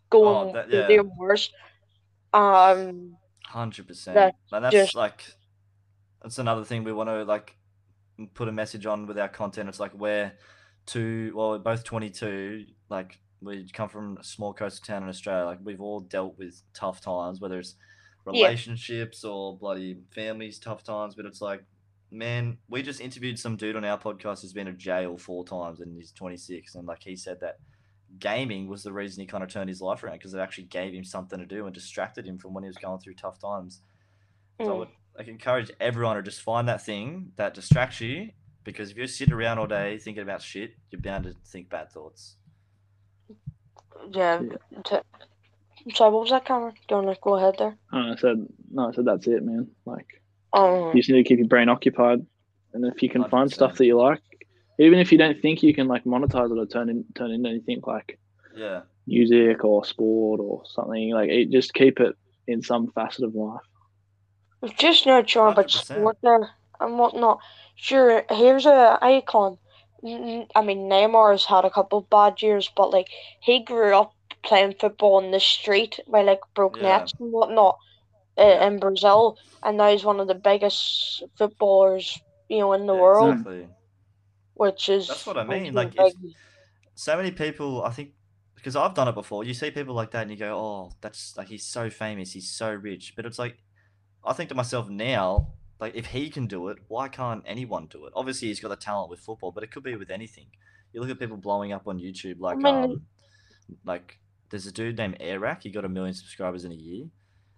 [0.09, 0.97] going Oh, that- they're yeah.
[1.03, 1.51] doing worse.
[2.33, 4.15] Um, Hundred percent.
[4.15, 5.23] That And that's just- like
[6.25, 7.55] that's another thing we want to like
[8.33, 9.69] put a message on with our content.
[9.69, 10.33] It's like we're
[10.87, 15.09] two well, we're both twenty two, like we come from a small coastal town in
[15.09, 15.45] Australia.
[15.45, 17.75] Like we've all dealt with tough times, whether it's
[18.31, 18.49] Yeah.
[18.49, 21.13] relationships or bloody families, tough times.
[21.13, 21.63] But it's like,
[22.09, 25.79] man, we just interviewed some dude on our podcast who's been to jail four times
[25.79, 27.59] and he's twenty six, and like he said that
[28.17, 30.91] gaming was the reason he kind of turned his life around because it actually gave
[30.91, 33.83] him something to do and distracted him from when he was going through tough times.
[34.63, 38.29] So mm, would like encourage everyone to just find that thing that distracts you
[38.63, 41.91] because if you sit around all day thinking about shit, you're bound to think bad
[41.91, 42.37] thoughts.
[44.11, 44.41] yeah.
[44.41, 44.81] Yeah.
[44.83, 46.73] t- So what was that, Cameron?
[46.87, 47.77] Do you want to go ahead there?
[47.91, 49.67] And I said, no, I said that's it, man.
[49.85, 50.07] Like
[50.53, 52.25] Um, you just need to keep your brain occupied,
[52.73, 53.53] and if you can find 100%.
[53.53, 54.21] stuff that you like,
[54.79, 57.49] even if you don't think you can like monetize it or turn in turn into
[57.49, 58.19] anything like
[58.55, 62.15] Yeah, music or sport or something, like it, just keep it
[62.47, 63.61] in some facet of life.
[64.61, 65.71] We've just nurturing about 100%.
[65.71, 67.39] sport there and whatnot.
[67.75, 69.59] Sure, here's a icon.
[70.03, 74.13] I mean, Neymar has had a couple of bad years, but like he grew up
[74.43, 76.81] playing football in the street by like broke Yeah.
[76.81, 77.77] nets and whatnot
[78.37, 78.67] uh, Yeah.
[78.67, 83.01] in Brazil, and now he's one of the biggest footballers you know in the yeah,
[83.01, 83.67] world, Exactly.
[84.55, 86.13] which is That's what I mean, like, if-
[86.95, 88.13] So many people, I think,
[88.55, 89.43] because I've done it before.
[89.43, 92.51] You see people like that, and you go, "Oh, that's like he's so famous, he's
[92.51, 93.57] so rich." But it's like,
[94.25, 95.49] I think to myself now,
[95.79, 98.13] like if he can do it, why can't anyone do it?
[98.15, 100.47] Obviously, he's got the talent with football, but it could be with anything.
[100.93, 103.01] You look at people blowing up on YouTube, like mean- um,
[103.83, 104.19] like
[104.49, 105.63] there's a dude named Airrack.
[105.63, 107.07] He got a million subscribers in a year,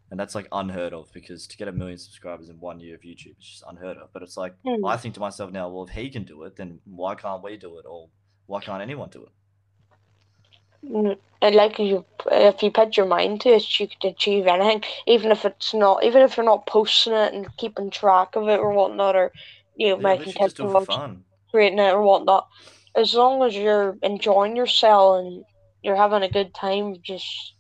[0.10, 3.02] and that's like unheard of because to get a million subscribers in one year of
[3.02, 4.12] YouTube is just unheard of.
[4.14, 4.86] But it's like Hmm.
[4.86, 7.58] I think to myself now, well, if he can do it, then why can't we
[7.58, 8.10] do it, or
[8.48, 9.32] why can't anyone do it?
[10.84, 14.84] Mm, And like you, if you put your mind to it, you could achieve anything,
[15.06, 18.60] even if it's not, even if you're not posting it and keeping track of it
[18.60, 19.34] or whatnot, or
[19.76, 21.26] you know, Yeah, making literally just do it for TikToks, fun.
[21.52, 22.48] creating it or whatnot.
[22.96, 25.46] As long as you're enjoying yourself and
[25.84, 27.54] you're having a good time, just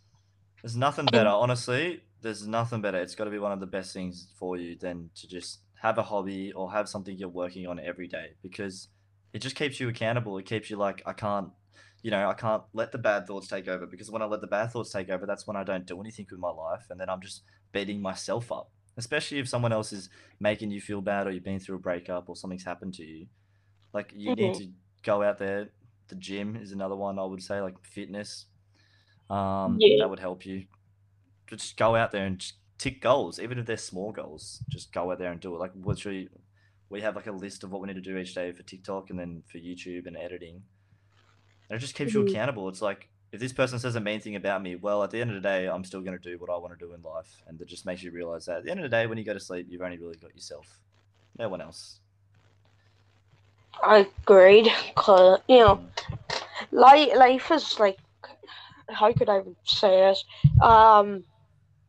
[0.61, 2.03] There's nothing better, honestly.
[2.21, 2.97] There's nothing better.
[2.99, 5.97] It's got to be one of the best things for you than to just have
[5.97, 8.89] a hobby or have something you're working on every day because
[9.33, 10.37] it just keeps you accountable.
[10.37, 11.49] It keeps you like, I can't,
[12.07, 14.47] you know, I can't let the bad thoughts take over because when I let the
[14.47, 16.85] bad thoughts take over, that's when I don't do anything with my life.
[16.89, 17.43] And then I'm just
[17.73, 21.59] beating myself up, especially if someone else is making you feel bad or you've been
[21.59, 23.27] through a breakup or something's happened to you.
[23.93, 24.61] Like, you need Mhm.
[24.61, 25.71] to go out there.
[26.09, 28.47] The gym is another one I would say, like fitness.
[29.29, 29.97] Um, Yeah.
[29.97, 30.67] that would help you.
[31.47, 32.43] Just go out there and
[32.79, 34.63] tick goals, even if they're small goals.
[34.69, 35.59] Just go out there and do it.
[35.59, 36.29] Like literally,
[36.89, 39.09] we have like a list of what we need to do each day for TikTok
[39.09, 40.63] and then for YouTube and editing.
[41.69, 42.29] And it just keeps you Mhm.
[42.29, 42.69] accountable.
[42.69, 45.31] It's like if this person says a mean thing about me, well, at the end
[45.31, 47.43] of the day, I'm still going to do what I want to do in life,
[47.47, 49.25] and it just makes you realize that at the end of the day, when you
[49.25, 50.79] go to sleep, you've only really got yourself,
[51.37, 51.99] no one else.
[53.83, 54.71] I agreed.
[54.95, 55.91] 'cause, you know, Mm.
[56.71, 57.97] life life is like,
[58.89, 60.23] how could I say this?
[60.61, 61.23] Um,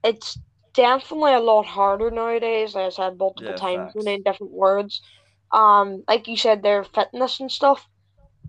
[0.04, 0.38] it's
[0.74, 2.74] definitely a lot harder nowadays.
[2.74, 4.06] Like I said multiple Yeah, times facts.
[4.06, 5.00] in different words.
[5.52, 7.88] Um, like you said, their fitness and stuff.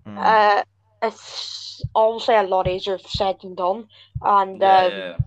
[0.06, 0.18] Mm.
[0.18, 0.62] Uh,
[1.02, 3.86] it's obviously a lot easier said than done,
[4.22, 5.18] and yeah, um, yeah,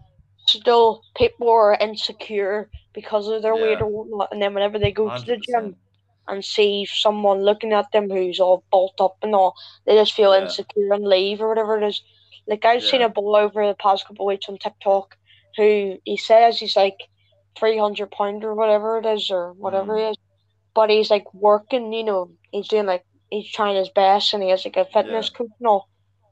[0.47, 4.29] still people are insecure because of their weight or whatnot.
[4.31, 5.75] And then whenever they go to the gym
[6.27, 9.55] and see someone looking at them who's all bulked up and all,
[9.85, 10.33] they just feel Yeah.
[10.33, 12.01] insecure and leave or whatever it is.
[12.47, 15.15] Like I've seen a boy over the past couple of weeks on TikTok
[15.57, 16.97] who he says he's like
[17.57, 19.99] three hundred pound or whatever it is or whatever Mm.
[19.99, 20.17] he is,
[20.75, 21.93] but he's like working.
[21.93, 23.03] You know, he's doing like
[23.33, 25.89] he's trying his best and he has like a fitness coach and all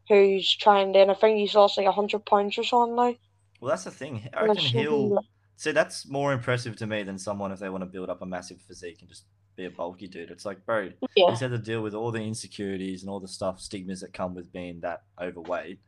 [0.08, 1.00] who's trying to.
[1.00, 3.16] And I think he's lost like hundred pounds or something now.
[3.60, 4.28] Well, that's the thing.
[4.34, 5.24] I reckon he'll
[5.56, 5.72] see.
[5.72, 8.60] That's more impressive to me than someone if they want to build up a massive
[8.62, 9.26] physique and just
[9.56, 10.32] be a bulky dude.
[10.32, 11.30] It's like, bro, Yeah.
[11.30, 14.34] he's had to deal with all the insecurities and all the stuff, stigmas that come
[14.34, 15.80] with being that overweight,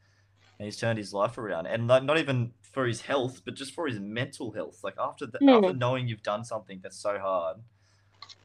[0.59, 1.65] and he's turned his life around.
[1.67, 4.83] And like, not even for his health, but just for his mental health.
[4.83, 5.57] Like after the, Mm.
[5.63, 7.57] after knowing you've done something that's so hard,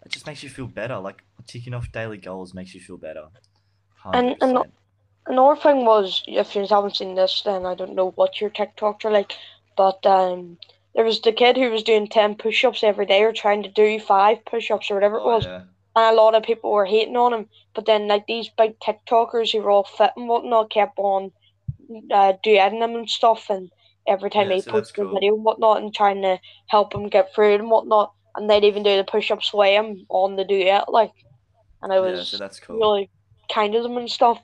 [0.04, 0.98] it just makes you feel better.
[0.98, 3.28] Like ticking off daily goals makes you feel better.
[4.12, 4.72] And- and 100%.
[5.26, 9.04] Another thing was, if you haven't seen this, then I don't know what your TikToks
[9.04, 9.34] are like,
[9.76, 10.56] but um,
[10.94, 13.68] there was the kid who was doing 10 push ups every day or trying to
[13.68, 15.44] do five push ups or whatever it Oh, was.
[15.44, 15.62] yeah.
[15.96, 17.48] And a lot of people were hating on him.
[17.74, 21.30] But then, like, these big TikTokers who were all fit and whatnot kept on
[22.10, 23.50] uh, duetting him and stuff.
[23.50, 23.70] And
[24.06, 27.08] every time Yeah, he so posted a video and whatnot and trying to help him
[27.08, 28.14] get through it and whatnot.
[28.38, 30.92] And they'd even do the push ups with him on the duet.
[30.92, 31.12] Like,
[31.82, 32.78] and yeah, was so that's cool.
[32.78, 33.10] really
[33.52, 34.40] kind of them and stuff.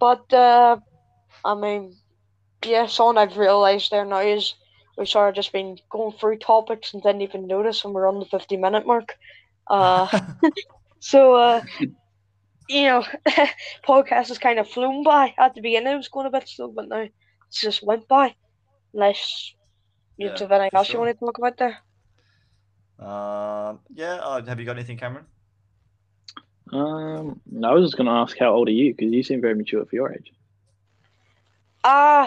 [0.00, 0.78] But uh,
[1.44, 1.96] I mean,
[2.64, 4.54] yeah, something I've realised there now is
[4.98, 8.20] we've sort of just been going through topics and didn't even notice when we're on
[8.20, 9.16] the fifty minute mark.
[9.68, 10.08] Uh,
[11.00, 11.62] so uh,
[12.68, 13.04] you know,
[13.86, 15.34] podcast has kind of flown by.
[15.38, 17.06] At the beginning, it was going a bit slow, but now
[17.48, 18.34] it's just went by.
[18.94, 19.54] Unless
[20.18, 20.94] you Yeah, have anything for else sure.
[20.94, 21.78] you want to talk about there?
[22.98, 24.14] Um, yeah.
[24.22, 25.24] Uh, have you got anything, Cameron?
[26.72, 28.92] Um, no, I was just gonna ask how old are you?
[28.94, 30.32] Because you seem very mature for your age.
[31.84, 32.26] Uh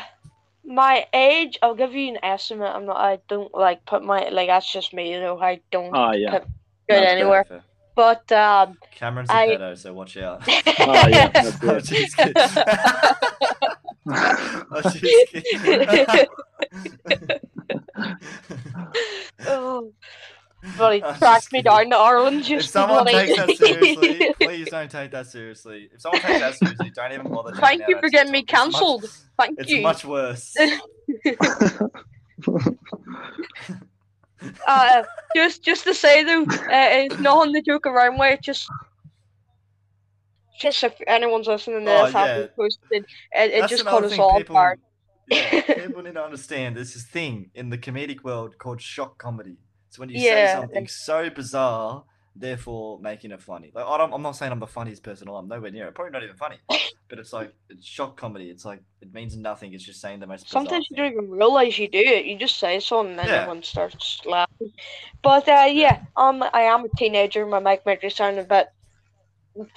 [0.65, 2.67] my age, I'll give you an estimate.
[2.73, 2.97] I'm not.
[2.97, 4.47] I don't like put my like.
[4.47, 5.39] That's just me, You know.
[5.39, 6.31] I don't Oh yeah.
[6.39, 6.41] put
[6.87, 7.07] That's it fair.
[7.17, 7.43] anywhere.
[7.43, 7.63] Fair.
[7.95, 10.43] But um, Cameron's a I- pedo, so watch out.
[10.47, 10.53] Oh
[11.07, 11.27] yeah.
[11.29, 11.83] That's I'm it.
[11.83, 12.33] just kidding.
[14.05, 16.27] I'm just kidding.
[19.47, 19.91] oh,
[20.77, 25.11] but he tracked me down to Ireland If someone takes that seriously, please don't take
[25.11, 25.89] that seriously.
[25.93, 27.55] If someone takes that seriously, don't even bother.
[27.55, 28.39] Thank you for getting me.
[28.39, 29.05] It's cancelled.
[29.39, 29.81] Thank It's you.
[29.81, 30.55] much worse.
[34.67, 35.03] uh,
[35.35, 38.33] just just to say though, uh, it's not on the joke around way.
[38.33, 38.67] It's just.
[40.59, 42.35] Just if anyone's listening to Oh, this yeah.
[42.35, 44.81] it's posted, it, it just caught us all people, apart.
[45.29, 46.75] yeah, people need to understand.
[46.75, 49.55] There's this thing in the comedic world called shock comedy.
[49.89, 52.03] It's when you say Yeah, something so bizarre,
[52.35, 53.71] therefore making it funny.
[53.73, 55.27] Like I don't, I'm not saying I'm the funniest person.
[55.27, 55.95] I'm nowhere near it.
[55.95, 56.57] Probably not even funny.
[57.09, 58.51] But it's like it's shock comedy.
[58.51, 59.73] It's like it means nothing.
[59.73, 60.47] It's just saying the most.
[60.47, 61.05] Sometimes you thing.
[61.05, 62.25] don't even realize you do it.
[62.25, 63.35] You just say something and Yeah.
[63.37, 64.71] everyone starts laughing.
[65.23, 67.45] But uh, yeah, um, I am a teenager.
[67.47, 68.67] My mic might just sound a bit,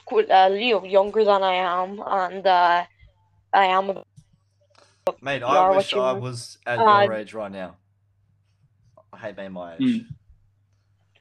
[0.07, 2.85] qu- uh, you know, younger than I am, and uh,
[3.53, 3.91] I am.
[3.91, 4.05] A,
[5.21, 7.77] Mate, I wish I was at Uh, your age right now.
[9.13, 9.81] I hate being my age.
[9.81, 10.07] Mm.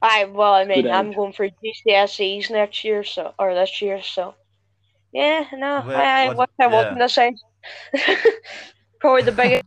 [0.00, 1.16] I well, I mean, Good I'm age.
[1.16, 4.34] going for GCSEs next year, so or this year, so
[5.12, 6.72] yeah, no, Where- I, I what- wish I yeah.
[6.72, 7.38] wasn't this age.
[9.00, 9.64] Probably the biggest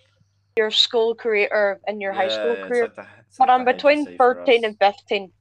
[0.56, 2.82] your school career or in your high school it's career.
[2.84, 5.32] like the- it's But like I'm between 13 and 15.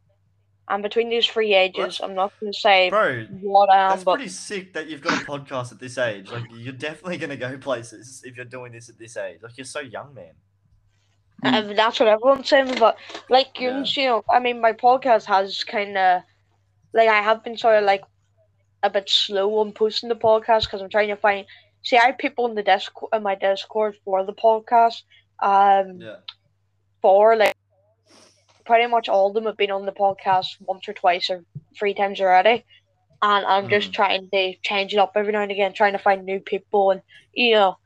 [0.70, 2.00] I'm between these three ages.
[2.00, 2.10] What?
[2.10, 5.02] I'm not going to say Bro, what I am, That's but pretty sick that you've
[5.02, 6.32] got a podcast at this age.
[6.32, 9.40] Like you're definitely gonna go places if you're doing this at this age.
[9.44, 10.32] Like you're so young, man.
[11.44, 12.76] Uh, that's what everyone's saying.
[12.80, 12.98] But
[13.30, 13.84] like you, Yeah.
[13.96, 16.22] you know, I mean, my podcast has kind of
[16.94, 18.04] like I have been sort of like
[18.84, 21.46] a bit slow on posting the podcast because I'm trying to find.
[21.84, 25.04] See, I have people in the desk, in my Discord for the podcast.
[25.42, 26.18] Um, Yeah.
[27.02, 27.54] for like
[28.66, 31.44] pretty much all of them have been on the podcast once or twice or
[31.78, 32.64] three times already.
[33.22, 33.94] And I'm just Mhm.
[33.94, 37.02] trying to change it up every now and again, trying to find new people and
[37.34, 37.78] you know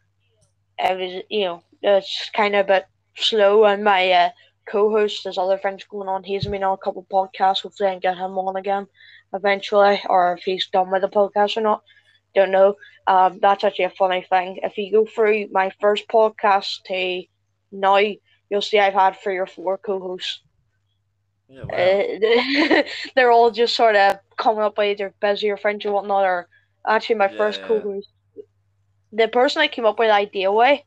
[0.78, 2.86] it was you know, it's kinda a bit
[3.16, 4.30] slow and my uh,
[4.70, 6.24] co host has other things going on.
[6.24, 8.88] He's been on a couple podcasts, hopefully I can get him on again
[9.34, 11.82] eventually, or if he's done with the podcast or not.
[12.36, 12.76] Don't know.
[13.08, 14.60] Um that's actually a funny thing.
[14.64, 17.24] If you go through my first podcast to
[17.72, 17.98] now
[18.50, 20.42] you'll see I've had three or four co-hosts.
[21.48, 21.64] Yeah.
[21.64, 21.74] Wow.
[21.74, 22.84] Uh,
[23.16, 26.24] they're all just sort of coming up with either busy or friends or whatnot.
[26.26, 26.48] Or
[26.88, 27.64] actually, my Yeah, first yeah.
[27.64, 28.10] co-host,
[29.12, 30.80] the person I came up with the idea with,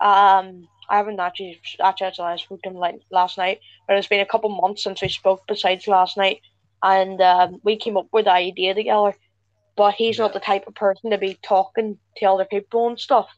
[0.00, 4.08] um, I haven't actually actually actually I spoke to him like last night, but it's
[4.08, 5.40] been a couple months since we spoke.
[5.48, 6.42] Besides last night,
[6.82, 9.16] and um, we came up with the idea together.
[9.74, 13.30] But he's not the type of person to be talking to other people and stuff.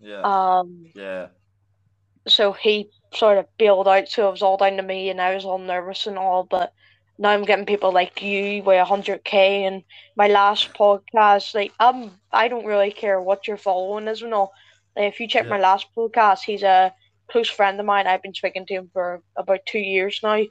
[0.00, 0.20] yeah.
[0.20, 1.28] Um, yeah.
[2.28, 5.34] so he sort of bailed out, so it was all down to me, and I
[5.34, 6.44] was all nervous and all.
[6.44, 6.74] But
[7.18, 9.82] now I'm getting people like you with hundred k, and
[10.14, 14.52] my last podcast, like um, I don't really care what you're following is and all.
[14.96, 16.92] Like, if you check my last podcast, he's a
[17.30, 18.06] close friend of mine.
[18.06, 20.42] I've been speaking to him for about two years now.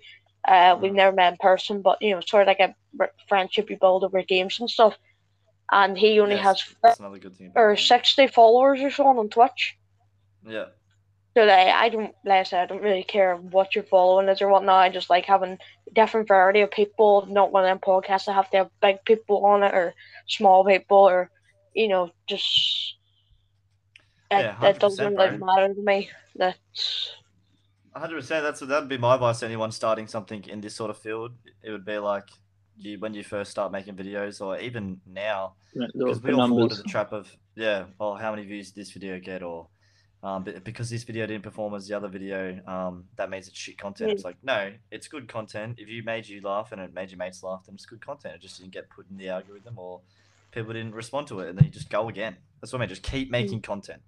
[0.48, 0.96] Uh, we've Mhm.
[0.96, 2.76] never met in person, but you know, sort of like a
[3.28, 4.96] friendship you build over games and stuff.
[5.72, 7.48] And he only Yes, has That's another good thing.
[7.48, 9.76] about or sixty followers or so on Twitch.
[10.46, 10.66] Yeah.
[11.36, 14.42] So that I don't, like I said, I don't really care what you're following is
[14.42, 14.84] or whatnot.
[14.84, 15.58] I just like having
[15.92, 17.26] different variety of people.
[17.28, 19.96] Not one of them podcasts that have to have big people on it or
[20.28, 21.32] small people or,
[21.74, 22.95] you know, just.
[24.32, 25.46] It, Yeah, it 100%, doesn't really bro.
[25.46, 26.10] matter to me.
[26.36, 27.16] That's
[27.96, 28.44] hundred percent.
[28.44, 31.32] That's that'd be my advice to anyone starting something in this sort of field.
[31.64, 32.30] It would be like
[32.78, 36.54] you when you first start making videos, or even now, because the we all fall
[36.58, 36.78] into numbers.
[36.78, 39.68] the trap of yeah, well, how many views did this video get, or
[40.24, 43.58] um, but because this video didn't perform as the other video, um, that means it's
[43.58, 44.12] shit content.
[44.12, 45.76] It's like no, it's good content.
[45.78, 48.36] If you made you laugh and it made your mates laugh, then it's good content.
[48.36, 50.02] It just didn't get put in the algorithm, or
[50.52, 52.36] people didn't respond to it, and then you just go again.
[52.60, 52.90] That's what I mean.
[52.90, 54.02] Just keep making content.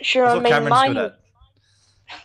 [0.00, 0.24] Sure.
[0.26, 1.20] That's I mean, Cameron's my good at.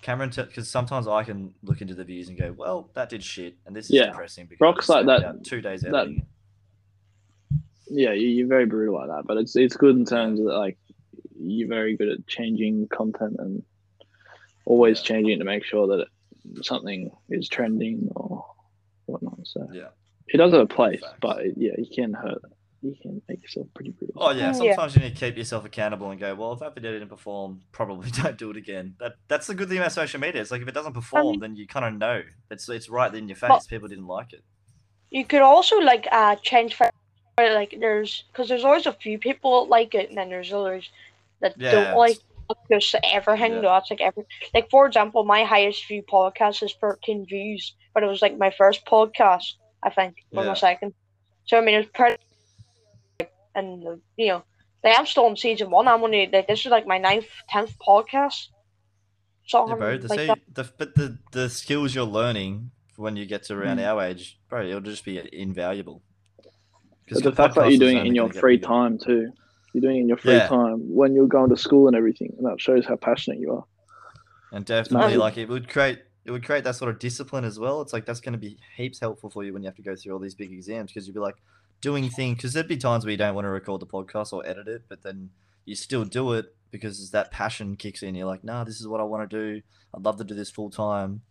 [0.03, 3.55] Cameron, because sometimes I can look into the views and go, "Well, that did shit,"
[3.65, 4.07] and this is Yeah.
[4.07, 6.25] depressing because Brock's I like that- Two days that- editing.
[7.89, 10.77] Yeah, you- you're very brutal like that, but it's it's good in terms of like
[11.39, 13.63] you're very good at changing content and
[14.65, 15.05] always Yeah.
[15.07, 18.45] changing to make sure that it, something is trending or
[19.07, 19.39] whatnot.
[19.45, 19.89] So Yeah.
[20.27, 21.17] it does have a place, Facts.
[21.21, 22.41] but it, yeah, you can hurt.
[22.83, 24.15] You can make yourself pretty brutal.
[24.23, 24.53] Oh yeah, yeah.
[24.73, 27.61] sometimes you need to keep yourself accountable and go, "Well, if that video didn't perform,
[27.71, 30.41] probably don't do it again." That that's the good thing about social media.
[30.41, 33.27] It's like if it doesn't perform, then you kind of know it's it's right in
[33.29, 33.49] your face.
[33.49, 34.43] But- People didn't like it.
[35.11, 36.89] You could also like uh change for
[37.37, 40.89] like there's because there's always a few people that like it and then there's others
[41.41, 42.17] that Yeah, don't like
[42.71, 43.53] just everything.
[43.55, 43.61] Yeah.
[43.61, 44.23] That's like every
[44.53, 48.51] like for example, my highest view podcast is 13 views, but it was like my
[48.57, 49.53] first podcast,
[49.83, 50.49] I think, or Yeah.
[50.49, 50.93] my second.
[51.45, 52.17] So I mean, it's pretty.
[53.55, 54.43] And you know,
[54.83, 55.87] like I'm still in season one.
[55.87, 58.47] I'm only like this is like my ninth, tenth podcast.
[59.47, 59.97] So Yeah, bro.
[59.97, 63.77] The, like see, the but the the skills you're learning when you get to around
[63.77, 63.87] Mm.
[63.87, 66.01] our age, bro, it'll just be invaluable.
[67.05, 69.31] Because the fact that you're doing it in your free time too.
[69.73, 70.47] You're doing it in your free Yeah.
[70.47, 73.65] time when you're going to school and everything, and that shows how passionate you are.
[74.51, 77.81] and definitely like it would create it would create that sort of discipline as well.
[77.81, 79.95] It's like that's going to be heaps helpful for you when you have to go
[79.95, 81.37] through all these big exams because you'd be like
[81.81, 84.45] doing things because there'd be times where you don't want to record the podcast or
[84.47, 85.31] edit it, but then
[85.65, 88.15] you still do it because that passion kicks in.
[88.15, 89.61] You're like, nah, this is what I want to do.
[89.93, 91.21] I'd love to do this full time.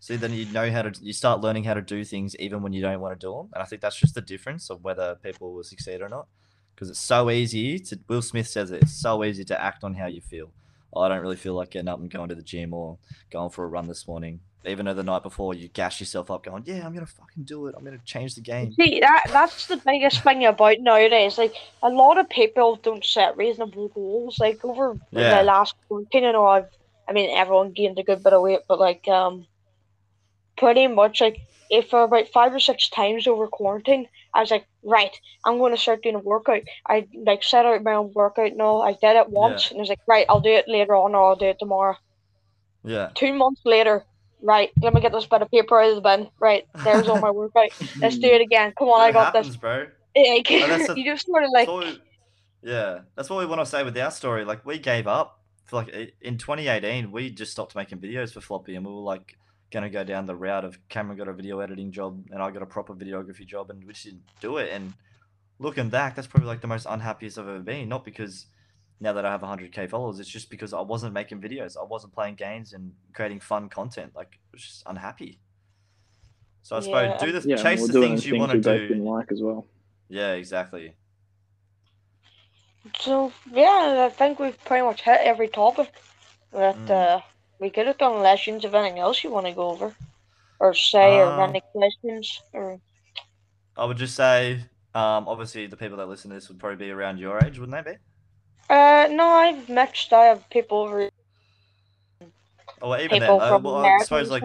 [0.00, 2.72] See, then you know how to you start learning how to do things even when
[2.72, 5.16] you don't want to do them, and I think that's just the difference of whether
[5.16, 6.28] people will succeed or not.
[6.74, 8.82] Because it's so easy to Will Smith says it.
[8.82, 10.52] It's so easy to act on how you feel.
[10.92, 12.98] Oh, I don't really feel like getting up and going to the gym or
[13.30, 14.40] going for a run this morning.
[14.66, 17.66] Even though the night before you gash yourself up, going, "Yeah, I'm gonna fucking do
[17.66, 17.74] it.
[17.76, 21.38] I'm gonna change the game." See that that's the biggest thing about nowadays.
[21.38, 24.38] Like a lot of people don't set reasonable goals.
[24.38, 25.38] Like over Yeah.
[25.38, 26.68] the last quarantine, you know, I've
[27.08, 29.46] I mean everyone gained a good bit of weight, but like um,
[30.56, 31.40] pretty much like
[31.70, 35.10] if for about five or six times over quarantine, I was like, right,
[35.44, 36.62] I'm going to start doing a workout.
[36.86, 38.82] I like set out my own workout and all.
[38.82, 41.30] I did it once, and I was like, right, I'll do it later on, or
[41.30, 41.96] I'll do it tomorrow.
[42.84, 43.10] Yeah.
[43.14, 44.04] Two months later.
[44.46, 46.28] Right, let me get this bit of paper out of the bin.
[46.38, 47.50] Right, there's all my work.
[47.54, 48.72] Right, Let's do it again.
[48.78, 49.56] Come on, I got happens, this.
[49.56, 49.88] bro.
[50.14, 51.68] Like, the- you just sort of like
[52.62, 54.44] yeah, that's what we want to say with our story.
[54.44, 55.88] Like we gave up for like
[56.20, 59.36] in 2018, we just stopped making videos for Floppy, and we were like
[59.72, 62.62] gonna go down the route of Cameron got a video editing job, and I got
[62.62, 64.70] a proper videography job, and we just didn't do it.
[64.72, 64.94] And
[65.58, 67.88] looking back, that's probably like the most unhappiest I've ever been.
[67.88, 68.46] Not because
[69.00, 72.14] now that I have 100k followers, it's just because I wasn't making videos, I wasn't
[72.14, 74.12] playing games and creating fun content.
[74.14, 75.38] Like I was just unhappy.
[76.62, 78.60] So I suppose Yeah, do the Yeah, chase we're the things things you want to
[78.60, 78.88] do.
[78.88, 79.66] didn't like as well.
[80.08, 80.94] Yeah, exactly.
[82.98, 83.32] so.
[83.52, 85.92] Yeah, I think we've pretty much hit every topic
[86.52, 86.90] that Mm.
[86.90, 87.20] uh,
[87.60, 88.14] we could have done.
[88.16, 89.94] Unless you have anything else you want to go over,
[90.58, 92.80] or say, or Um, any questions, or
[93.76, 96.90] I would just say, um, obviously, the people that listen to this would probably be
[96.90, 97.98] around your age, wouldn't they be?
[98.70, 100.12] Uh, no, I've matched.
[100.12, 101.10] I have people over
[102.80, 104.44] Or even people then, uh, well, I suppose like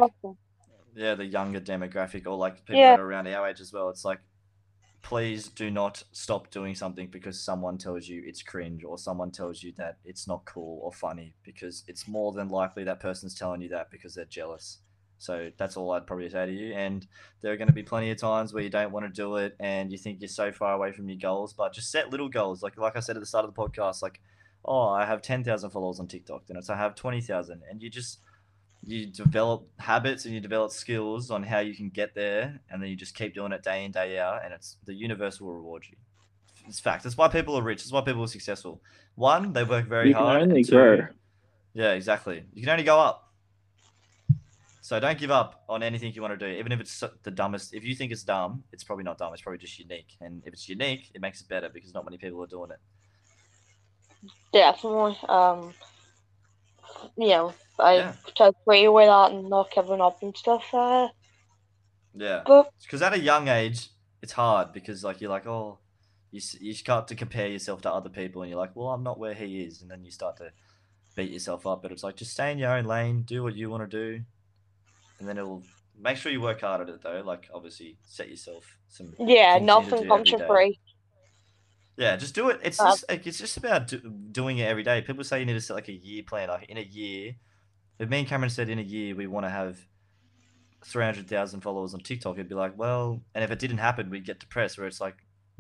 [0.96, 2.92] yeah, the younger demographic or like people Yeah.
[2.92, 3.90] that are around our age as well.
[3.90, 4.20] It's like,
[5.02, 9.64] please do not stop doing something because someone tells you it's cringe or someone tells
[9.64, 13.62] you that it's not cool or funny because it's more than likely that person's telling
[13.62, 14.80] you that because they're jealous.
[15.22, 16.74] So that's all I'd probably say to you.
[16.74, 17.06] And
[17.42, 19.56] there are going to be plenty of times where you don't want to do it
[19.60, 22.64] and you think you're so far away from your goals, but just set little goals.
[22.64, 24.20] Like like I said at the start of the podcast, like,
[24.66, 27.84] oh, I have ten thousand followers on TikTok, then it's I have twenty thousand, and
[27.84, 28.20] you just
[28.84, 32.90] you develop habits and you develop skills on how you can get there, and then
[32.90, 35.86] you just keep doing it day in day out, and it's the universe will reward
[35.88, 35.98] you.
[36.68, 37.04] It's fact.
[37.04, 37.84] That's why people are rich.
[37.84, 38.82] That's why people are successful.
[39.14, 40.42] One, they work very You can hard.
[40.42, 41.08] only two- grow.
[41.76, 42.44] yeah, exactly.
[42.56, 43.31] You can only go up.
[44.84, 47.74] So don't give up on anything you want to do, even if it's the dumbest.
[47.74, 49.32] If you think it's dumb, it's probably not dumb.
[49.32, 50.18] It's probably just unique.
[50.20, 52.80] And if it's unique, it makes it better because not many people are doing it.
[54.52, 55.18] Definitely.
[55.30, 55.74] Um,
[57.16, 58.14] you know, I Yeah.
[58.38, 60.74] to agree with that and not giving up and stuff.
[60.74, 61.10] Uh,
[62.16, 62.44] Yeah.
[62.82, 63.90] Because at a young age,
[64.22, 65.80] it's hard because like you're like, oh,
[66.32, 69.20] you you start to compare yourself to other people, and you're like, well, I'm not
[69.20, 70.52] where he is, and then you start to
[71.16, 71.82] beat yourself up.
[71.82, 74.24] But it's like just stay in your own lane, do what you want to do,
[75.22, 75.64] and then it'll
[76.00, 77.22] make sure you work hard at it though.
[77.26, 79.14] Like obviously, set yourself some.
[79.20, 80.80] yeah, things you need to nothing every free.
[81.98, 82.60] Yeah, just do it.
[82.64, 84.00] It's Uh, just like, it's just about do,
[84.32, 85.02] doing it every day.
[85.02, 86.50] People say you need to set like a year plan.
[86.50, 87.36] Like in a year,
[88.00, 89.78] if me and Cameron said in a year we want to have
[90.84, 94.10] three hundred thousand followers on TikTok, it'd be like, well, and if it didn't happen,
[94.10, 94.78] we'd get depressed.
[94.78, 95.18] Where it's like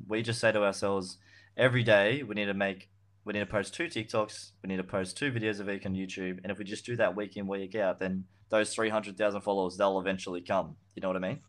[0.08, 1.18] we just say to ourselves
[1.58, 2.90] every day we need to make
[3.24, 5.94] we need to post two TikToks, we need to post two videos a week on
[5.94, 9.18] YouTube, and if we just do that week in week out, then those three hundred
[9.18, 10.76] thousand followers they'll eventually come.
[10.96, 11.40] You know what I mean?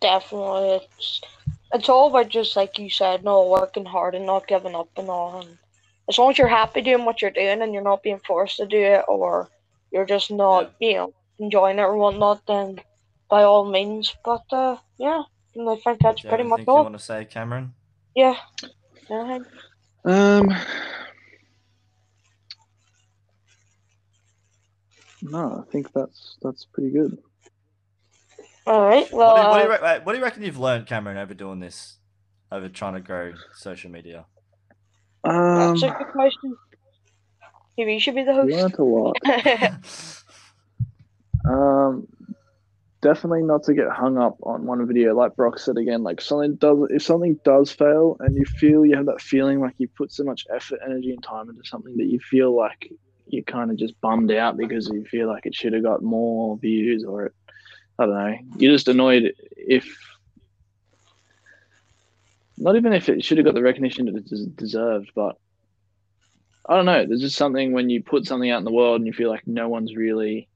[0.00, 1.20] Definitely, it's
[1.72, 5.08] it's all about just like you said, no working hard and not giving up and
[5.08, 5.40] all.
[5.40, 5.58] And
[6.08, 8.66] as long as you're happy doing what you're doing and you're not being forced to
[8.66, 9.48] do it, or
[9.90, 12.78] you're just not, you know, enjoying it or whatnot, then
[13.28, 14.14] by all means.
[14.24, 15.22] But uh, yeah,
[15.54, 16.78] and I think that's Do you pretty much all.
[16.78, 17.72] you want to say, Cameron?
[18.14, 18.36] Yeah.
[19.08, 19.38] Yeah.
[20.04, 20.54] Um.
[25.22, 27.18] No, I think that's that's pretty good.
[28.66, 29.10] All right.
[29.12, 31.34] Well, what, do, what, do you re- what do you reckon you've learned, Cameron, over
[31.34, 31.98] doing this,
[32.52, 34.26] over trying to grow social media?
[35.24, 36.56] Um, that's a good question.
[37.76, 38.52] Maybe you should be the host.
[38.52, 39.16] learned a lot.
[41.48, 42.06] Um,
[43.00, 45.14] definitely not to get hung up on one video.
[45.14, 48.96] Like Brock said again, like something does if something does fail, and you feel you
[48.96, 52.06] have that feeling like you put so much effort, energy, and time into something that
[52.06, 52.90] you feel like
[53.32, 56.56] you're kind of just bummed out because you feel like it should have got more
[56.58, 57.34] views, or it,
[57.98, 59.98] I don't know, you're just annoyed if.
[62.62, 65.38] Not even if it should have got the recognition that it deserved, but
[66.68, 67.06] I don't know.
[67.06, 69.46] There's just something when you put something out in the world and you feel like
[69.46, 70.46] no one's really,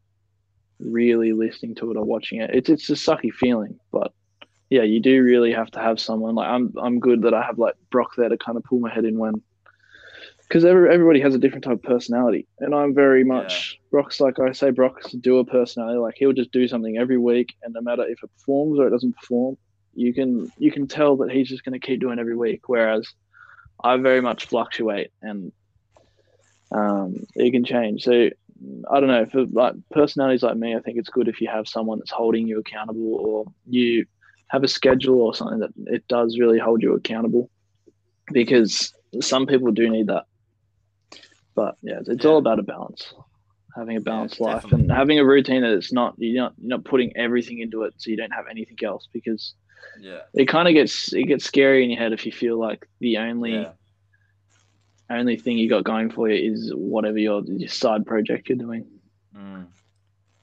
[0.78, 2.50] really listening to it or watching it.
[2.52, 4.12] It's it's a sucky feeling, but
[4.68, 6.74] yeah, you do really have to have someone like I'm.
[6.80, 9.18] I'm good that I have like Brock there to kind of pull my head in
[9.18, 9.42] when,
[10.48, 14.38] because every, everybody has a different type of personality, and I'm very much Brock's like
[14.38, 15.98] I say Brock's a doer personality.
[15.98, 18.90] Like he'll just do something every week, and no matter if it performs or it
[18.90, 19.56] doesn't perform,
[19.94, 22.68] you can you can tell that he's just going to keep doing every week.
[22.68, 23.08] Whereas
[23.82, 25.52] I very much fluctuate and
[26.72, 28.02] um, it can change.
[28.02, 28.30] So
[28.90, 31.68] I don't know for like personalities like me, I think it's good if you have
[31.68, 34.06] someone that's holding you accountable, or you
[34.48, 37.50] have a schedule or something that it does really hold you accountable,
[38.32, 40.24] because some people do need that.
[41.54, 43.14] But yeah, it's, it's all about a balance,
[43.76, 44.82] having a balanced life definitely.
[44.88, 47.94] and having a routine that it's not you're not you're not putting everything into it,
[47.98, 49.54] so you don't have anything else because
[50.00, 50.20] Yeah.
[50.34, 53.18] it kind of gets it gets scary in your head if you feel like the
[53.18, 53.72] only Yeah.
[55.10, 58.86] only thing you got going for you is whatever your, your side project you're doing.
[59.36, 59.66] Mm.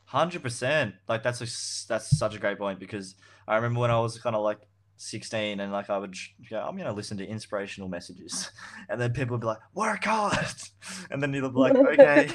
[0.05, 0.95] Hundred percent.
[1.07, 3.15] Like that's a that's such a great point because
[3.47, 4.59] I remember when I was kind of like
[5.01, 6.15] sixteen and like I would
[6.49, 8.51] go, I'm gonna listen to inspirational messages,
[8.89, 10.45] and then people would be like, "Work hard,"
[11.11, 12.29] and then you'll be like, "Okay,"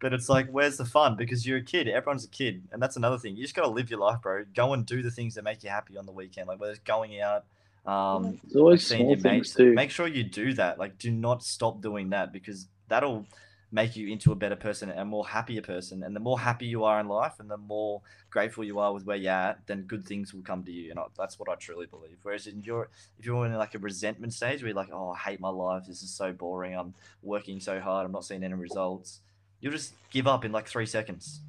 [0.00, 1.16] but it's like, where's the fun?
[1.16, 1.88] Because you're a kid.
[1.88, 3.36] Everyone's a kid, and that's another thing.
[3.36, 4.44] You just gotta live your life, bro.
[4.54, 6.80] Go and do the things that make you happy on the weekend, like whether it's
[6.80, 7.44] going out,
[7.86, 9.54] um, It's always seeing small your things mates.
[9.54, 9.72] too.
[9.72, 10.78] Make sure you do that.
[10.78, 13.26] Like, do not stop doing that because that'll
[13.72, 16.02] make you into a better person and a more happier person.
[16.02, 19.06] And the more happy you are in life, and the more grateful you are with
[19.06, 20.90] where you're at, then good things will come to you.
[20.90, 22.18] And I, that's what I truly believe.
[22.22, 25.18] Whereas in your, if you're in like a resentment stage where you're like, oh, I
[25.18, 25.84] hate my life.
[25.88, 26.76] This is so boring.
[26.76, 28.04] I'm working so hard.
[28.04, 29.20] I'm not seeing any results.
[29.60, 31.40] You'll just give up in like three seconds.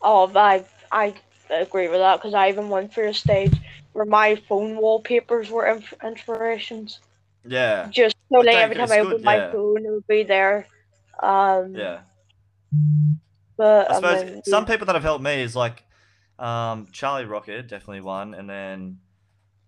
[0.00, 1.14] Oh, I I
[1.50, 3.52] agree with that because I even went through a stage
[3.92, 7.00] where my phone wallpapers were inf- inspirations.
[7.44, 7.88] Yeah.
[7.90, 10.66] Just so like every time I opened my phone, it would be there.
[11.22, 12.00] Um, Yeah.
[13.56, 15.84] But I I suppose mean, some people that have helped me is like
[16.38, 18.98] um, Charlie Rocket, definitely one, and then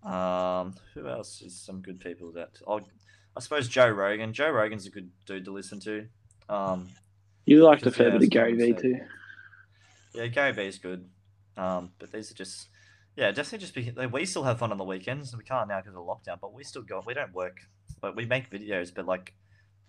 [0.02, 2.80] um, who else is some good people that oh,
[3.36, 4.32] I suppose Joe Rogan.
[4.32, 6.06] Joe Rogan's a good dude to listen to.
[6.48, 6.88] Um,
[7.44, 9.00] You liked a Because, fair yeah, bit of it's Gary Vee too.
[10.14, 11.08] yeah, Gary Vee's good,
[11.56, 12.68] um, but these are just
[13.16, 13.90] yeah, definitely just be.
[13.94, 15.36] Like, we still have fun on the weekends.
[15.36, 17.02] We can't now because of lockdown, but we still go.
[17.06, 17.58] We don't work,
[18.00, 18.94] but we make videos.
[18.94, 19.34] But like,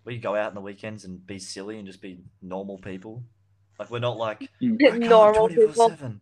[0.05, 3.23] we go out on the weekends and be silly and just be normal people.
[3.79, 5.89] Like we're not like work hard normal people.
[5.89, 6.19] 24/7.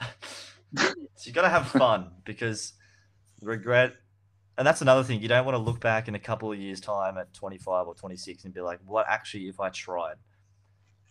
[0.76, 2.72] so you got to have fun because
[3.40, 3.94] regret
[4.56, 6.80] and that's another thing you don't want to look back in a couple of years
[6.80, 10.16] time at 25 or 26 and be like what actually if i tried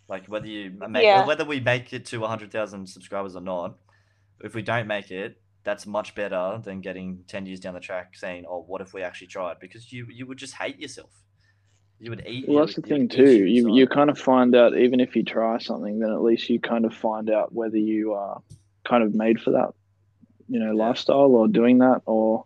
[0.07, 1.25] like whether you make Yeah.
[1.25, 3.77] whether we make it to 100000 subscribers or not
[4.41, 8.15] if we don't make it that's much better than getting 10 years down the track
[8.15, 11.11] saying oh what if we actually tried because you you would just hate yourself
[12.03, 12.49] You would eat.
[12.49, 13.45] Well, that's the would- you thing too.
[13.45, 13.77] You inside.
[13.77, 16.83] you kind of find out even if you try something, then at least you kind
[16.83, 18.41] of find out whether you are
[18.83, 19.73] kind of made for that,
[20.49, 20.85] you know, Yeah.
[20.85, 22.43] lifestyle or doing that, or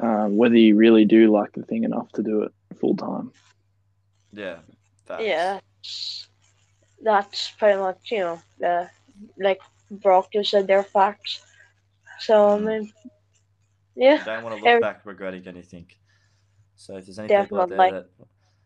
[0.00, 3.32] um, whether you really do like the thing enough to do it full time.
[4.32, 4.58] Yeah.
[5.06, 5.22] facts.
[5.24, 5.60] Yeah,
[7.02, 8.90] that's pretty much you know the
[9.38, 11.44] like Brock just said, they're facts.
[12.18, 12.64] So I Mm.
[12.64, 12.92] mean,
[13.94, 15.86] yeah, You don't want to look Every- back regretting anything.
[16.80, 18.06] So if there's any people out there that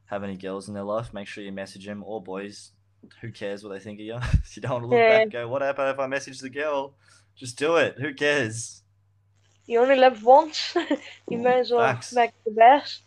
[0.07, 2.71] have any girls in their life, make sure you message them or boys.
[3.21, 4.19] Who cares what they think of you?
[4.55, 5.09] you don't want to look Yeah.
[5.09, 6.95] back and go, what happened if I message the girl?
[7.35, 7.97] Just do it.
[7.99, 8.83] Who cares?
[9.67, 10.77] you only live once.
[11.29, 12.13] you may as well Facts.
[12.13, 13.03] make the best.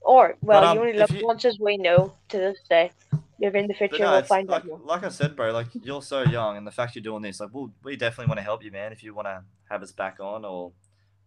[0.00, 2.90] Or well, um, you only live you- once, as we know to this day.
[3.38, 6.02] Maybe in the future no, we'll find like, out like I said, bro, like you're
[6.02, 8.64] so young, and the fact you're doing this, like, we'll, we definitely want to help
[8.64, 8.90] you, man.
[8.92, 10.72] If you want to have us back on or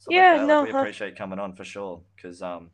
[0.09, 2.71] Yeah, like no, like, we appreciate coming on for sure because um,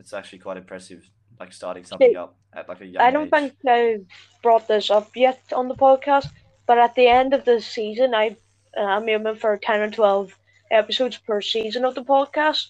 [0.00, 3.30] it's actually quite impressive, like starting something up at like a young I don't age.
[3.30, 3.98] think I
[4.42, 6.28] brought this up yet on the podcast,
[6.66, 8.36] but at the end of the season, I
[8.76, 10.36] uh, I'm aiming for ten or twelve
[10.70, 12.68] episodes per season of the podcast.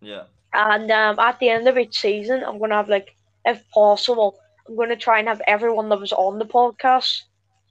[0.00, 4.38] Yeah, And um, at the end of each season, I'm gonna have like, if possible,
[4.68, 7.22] I'm gonna try and have everyone that was on the podcast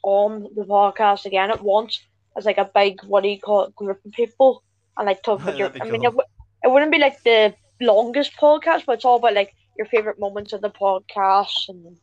[0.03, 2.01] on the podcast again at once
[2.37, 4.63] as like a big what do you call it group of people,
[4.97, 5.71] and like talk with your.
[5.81, 6.09] I mean, cool.
[6.09, 6.29] it, w-
[6.63, 10.53] it wouldn't be like the longest podcast, but it's all about like your favorite moments
[10.53, 11.97] of the podcast and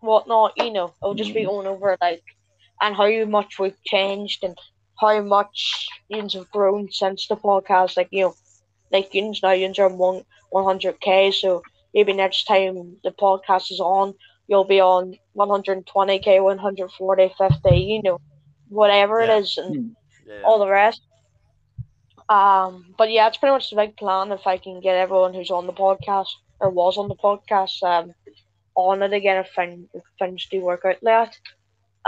[0.00, 0.52] whatnot.
[0.56, 1.50] You know, it'll just be mm-hmm.
[1.50, 2.22] going over like
[2.80, 4.56] and how much we've changed and
[5.00, 7.96] how much yous have grown since the podcast.
[7.96, 8.34] Like you know,
[8.92, 11.30] like yous now yous are one one hundred k.
[11.30, 11.62] So
[11.94, 14.14] maybe next time the podcast is on,
[14.48, 18.20] you'll be on one hundred twenty k, 140, 50, You know,
[18.68, 19.36] whatever Yeah.
[19.36, 19.96] it is, and
[20.26, 20.42] yeah.
[20.44, 21.02] all the rest.
[22.28, 24.32] Um, but yeah, it's pretty much the big plan.
[24.32, 26.28] If I can get everyone who's on the podcast
[26.60, 28.14] or was on the podcast, um,
[28.74, 31.36] on it again if, thing, if things do work out that.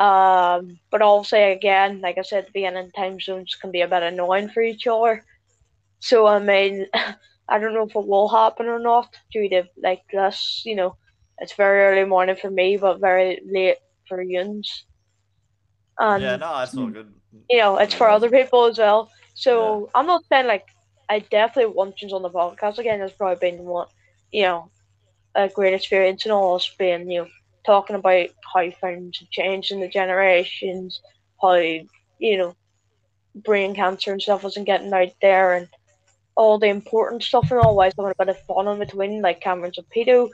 [0.03, 3.89] Um, but also again, like I said at the beginning, time zones can be a
[3.89, 5.25] bit annoying for each other.
[6.01, 6.87] So I mean,
[7.49, 10.63] I don't know if it will happen or not due to like this.
[10.65, 10.97] You know,
[11.39, 13.77] it's very early morning for me, but very late
[14.09, 14.85] for Yuns.
[15.99, 17.13] And yeah, no, it's not good.
[17.49, 19.11] you know, it's for other people as well.
[19.37, 20.67] So I'm not saying like
[21.09, 23.01] I definitely want you on the podcast again.
[23.03, 23.87] It's probably been one,
[24.33, 24.71] you know,
[25.35, 27.29] a great experience and all us being you know
[27.65, 31.01] talking about how things have changed in the generations,
[31.41, 31.85] how you
[32.21, 32.57] know
[33.35, 35.69] brain cancer and stuff wasn't getting out there and
[36.35, 39.43] all the important stuff and all while having a bit of fun in between, like
[39.43, 40.31] Cameron's a pedo.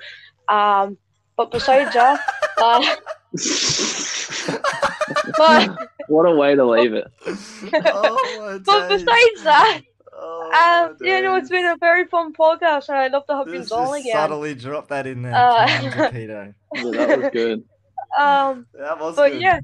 [0.49, 0.97] Um,
[1.37, 2.21] but besides that,
[2.59, 2.97] uh,
[3.33, 4.89] but,
[6.09, 7.11] what a way to leave it.
[7.27, 9.81] oh, but besides that.
[10.15, 10.43] Oh,
[10.91, 11.59] Um, my you know, it's days.
[11.63, 14.13] been a very fun podcast, and I'd love to have you Just, on again.
[14.13, 15.35] subtly drop that in there.
[15.35, 16.55] Uh, Cameron's a pedo.
[16.75, 17.65] Yeah, that was good.
[18.19, 19.41] Um, That was but good.
[19.41, 19.61] yeah,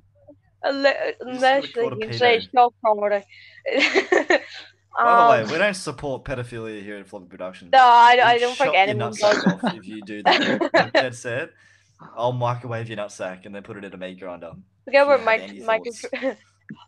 [0.63, 2.49] unless, unless could've called like, a you can say pedo.
[2.49, 3.25] stop comedy.
[3.71, 4.41] By
[5.05, 7.71] the um, way, we don't support pedophilia here at Floppy Productions.
[7.73, 9.45] no, I, We'll I don't chop think anyone does.
[9.75, 10.71] if you do that.
[10.73, 11.51] Like Jed said,
[12.17, 14.53] I'll microwave your nutsack and then put it in a meat grinder.
[14.89, 15.43] Forget you about have Mike.
[15.49, 16.05] any Mike thoughts.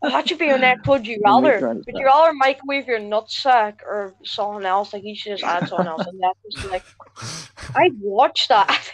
[0.03, 0.87] that should be your next.
[0.89, 1.59] Would you rather?
[1.59, 4.93] grinder Would you rather microwave your nutsack or someone else?
[4.93, 6.31] Like you should just add someone else in there.
[6.51, 6.85] Just like
[7.77, 8.93] I'd watch that.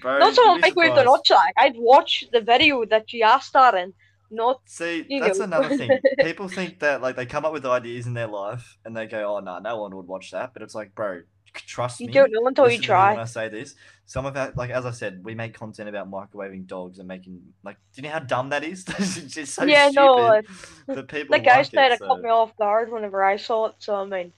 [0.00, 1.30] Bro, Not someone microwave the surprised.
[1.30, 1.50] nutsack.
[1.56, 3.92] I'd watch the video that you asked that in.
[4.30, 5.44] Not See, you that's know.
[5.44, 5.90] another thing.
[6.22, 9.36] People think that like they come up with ideas in their life and they go,
[9.36, 11.22] "Oh no, no one would watch that." But it's like, bro,
[11.54, 12.12] trust you me.
[12.12, 13.10] don't know until you try.
[13.12, 13.18] When.
[13.20, 13.74] I say this,
[14.06, 17.40] some of our, like as I said, we make content about microwaving dogs and making
[17.62, 18.84] like, do you know how dumb that is?
[18.98, 20.44] it's just so Yeah, stupid
[20.88, 23.36] no, that people Like like I said, it, it caught me off guard whenever I
[23.36, 23.74] saw it.
[23.78, 24.32] So I mean,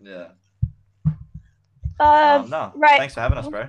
[0.00, 0.28] Yeah.
[1.06, 2.72] um, Um, no.
[2.74, 2.98] right.
[2.98, 3.68] Thanks for having us, bro.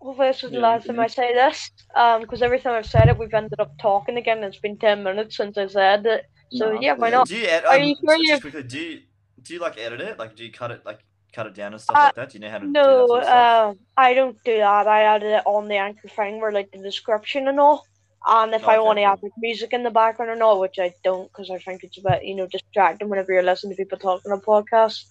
[0.00, 1.70] hopefully this is the Yeah, last time I say this.
[1.94, 4.42] Um, because every time I've said it, we've ended up talking again.
[4.44, 6.24] It's been ten minutes since I said it.
[6.52, 7.28] So No, yeah, why not?
[7.28, 9.00] Do you ed- Are um, you sure just you- quickly, do you
[9.42, 10.18] do you like edit it?
[10.18, 11.00] Like, do you cut it like
[11.34, 12.30] cut it down and stuff Uh, like that?
[12.30, 14.86] Do you know how to do that No, sort of um, I don't do that.
[14.86, 17.84] I added it on the anchor thing where like the description and all.
[18.26, 19.10] And if I want to cool.
[19.10, 21.98] have like, music in the background or not, which I don't, because I think it's
[21.98, 25.04] a bit you know distracting whenever you're listening to people talking on podcasts.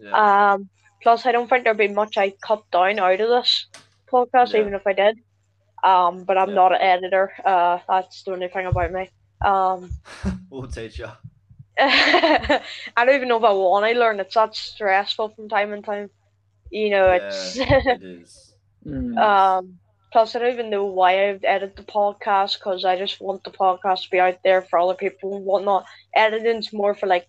[0.00, 0.52] yeah.
[0.52, 0.70] Um,
[1.02, 3.66] plus I don't think there'd be much I cut down out of this
[4.10, 4.60] podcast, Yeah.
[4.60, 5.18] even if I did.
[5.84, 6.54] Um, but I'm Yeah.
[6.54, 7.32] not an editor.
[7.44, 9.08] Uh, that's the only thing about me.
[9.44, 9.90] Um,
[10.50, 11.08] we'll teach you.
[12.96, 14.20] I don't even know if I want to learn.
[14.20, 16.10] It's that stressful from time to time.
[16.70, 18.54] You know, it's it is.
[18.86, 19.18] Mm.
[19.18, 19.78] um.
[20.12, 23.52] Plus, I don't even know why I've edited the podcast because I just want the
[23.52, 25.86] podcast to be out there for other people and whatnot.
[26.16, 27.28] Editing's more for like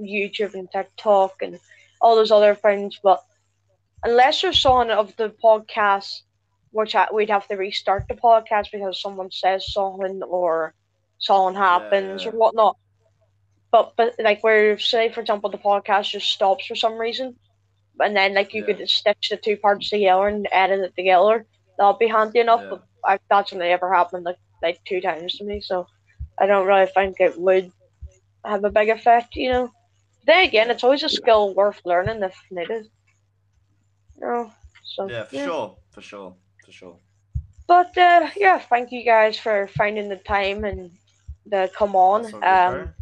[0.00, 1.60] YouTube and TikTok and
[2.00, 2.98] all those other things.
[3.02, 3.22] But
[4.02, 6.22] unless there's someone of the podcast,
[6.70, 10.74] which I, we'd have to restart the podcast because someone says something or
[11.18, 12.30] something happens yeah.
[12.30, 12.76] or whatnot.
[13.72, 17.36] But but like where say for example the podcast just stops for some reason,
[18.00, 18.74] and then like you Yeah.
[18.76, 21.46] could stitch the two parts together and edit it together.
[21.78, 22.62] That'll be handy enough.
[22.62, 22.68] Yeah.
[22.70, 25.86] But I, that's only ever happened like like two times to me, so
[26.40, 27.72] I don't really think it would
[28.44, 29.36] have a big effect.
[29.36, 29.72] You know.
[30.26, 32.86] Then again, it's always a skill worth learning if needed.
[34.16, 34.52] No.
[34.84, 36.96] So Yeah, for sure, for sure, for sure.
[37.66, 40.90] But uh, yeah, thank you guys for finding the time and
[41.46, 42.34] the come on.
[42.42, 42.94] Um,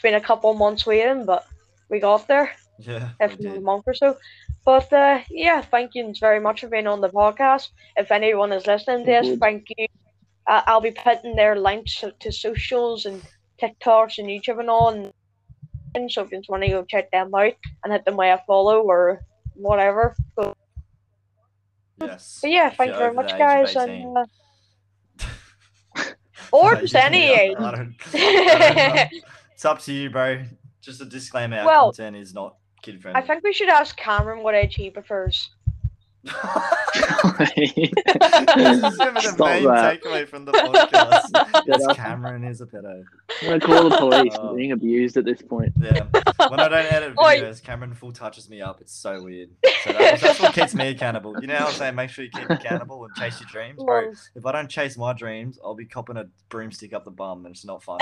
[0.00, 1.46] it's been a couple months waiting, but
[1.90, 4.16] we got there, yeah, if a month or so.
[4.64, 7.68] But uh, yeah, thank you very much for being on the podcast.
[7.98, 9.40] If anyone is listening to this, Good.
[9.40, 9.86] thank you.
[10.46, 13.22] Uh, I'll be putting their links to, to socials and
[13.60, 14.88] TikToks and YouTube and all.
[15.94, 17.52] And so if you just want to go check them out
[17.84, 19.20] and hit them with a follow or
[19.54, 20.16] whatever.
[20.34, 20.56] But,
[22.00, 22.38] Yes.
[22.40, 23.76] but yeah, thank you're very much, the age of guys.
[23.76, 24.16] And,
[26.00, 26.04] uh,
[26.52, 27.56] or just any age.
[29.64, 29.80] I don't, I don't know.
[29.80, 30.44] it's up to you, bro.
[30.80, 33.20] Just a disclaimer: our Well, content is not kid friendly.
[33.20, 35.50] I think we should ask Cameron what age he prefers.
[36.22, 37.90] this is
[38.96, 40.02] gonna be the Stop main that.
[40.02, 41.64] takeaway from the podcast.
[41.64, 41.96] Get is up.
[41.96, 43.04] Cameron is a pedo.
[43.42, 44.34] I'm gonna call the police.
[44.34, 45.72] Uh, I'm being abused at this point.
[45.80, 46.06] Yeah.
[46.48, 47.40] When I don't edit Oi.
[47.40, 48.82] videos, Cameron full touches me up.
[48.82, 49.48] It's so weird.
[49.84, 51.40] So that, that's what keeps me accountable.
[51.40, 54.00] You know how I'm saying make sure you keep accountable and chase your dreams, bro.
[54.02, 54.14] Lol.
[54.34, 57.54] If I don't chase my dreams, I'll be copping a broomstick up the bum, and
[57.54, 57.98] it's not fun.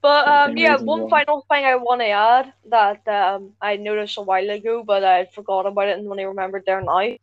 [0.00, 1.10] But um, yeah, one why.
[1.24, 5.26] final thing I want to add that um, I noticed a while ago, but I
[5.34, 7.16] forgot about it and only remembered there now,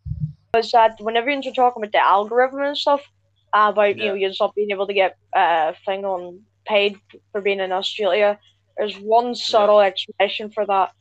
[0.54, 3.02] was that whenever you're talking about the algorithm and stuff,
[3.54, 4.28] uh, about you know Yeah.
[4.28, 6.98] you not being able to get uh thing on paid
[7.32, 8.40] for being in Australia,
[8.78, 10.92] there's one subtle explanation for that,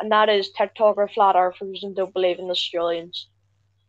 [0.00, 3.28] and that is TikTok are flat earthers and don't believe in Australians.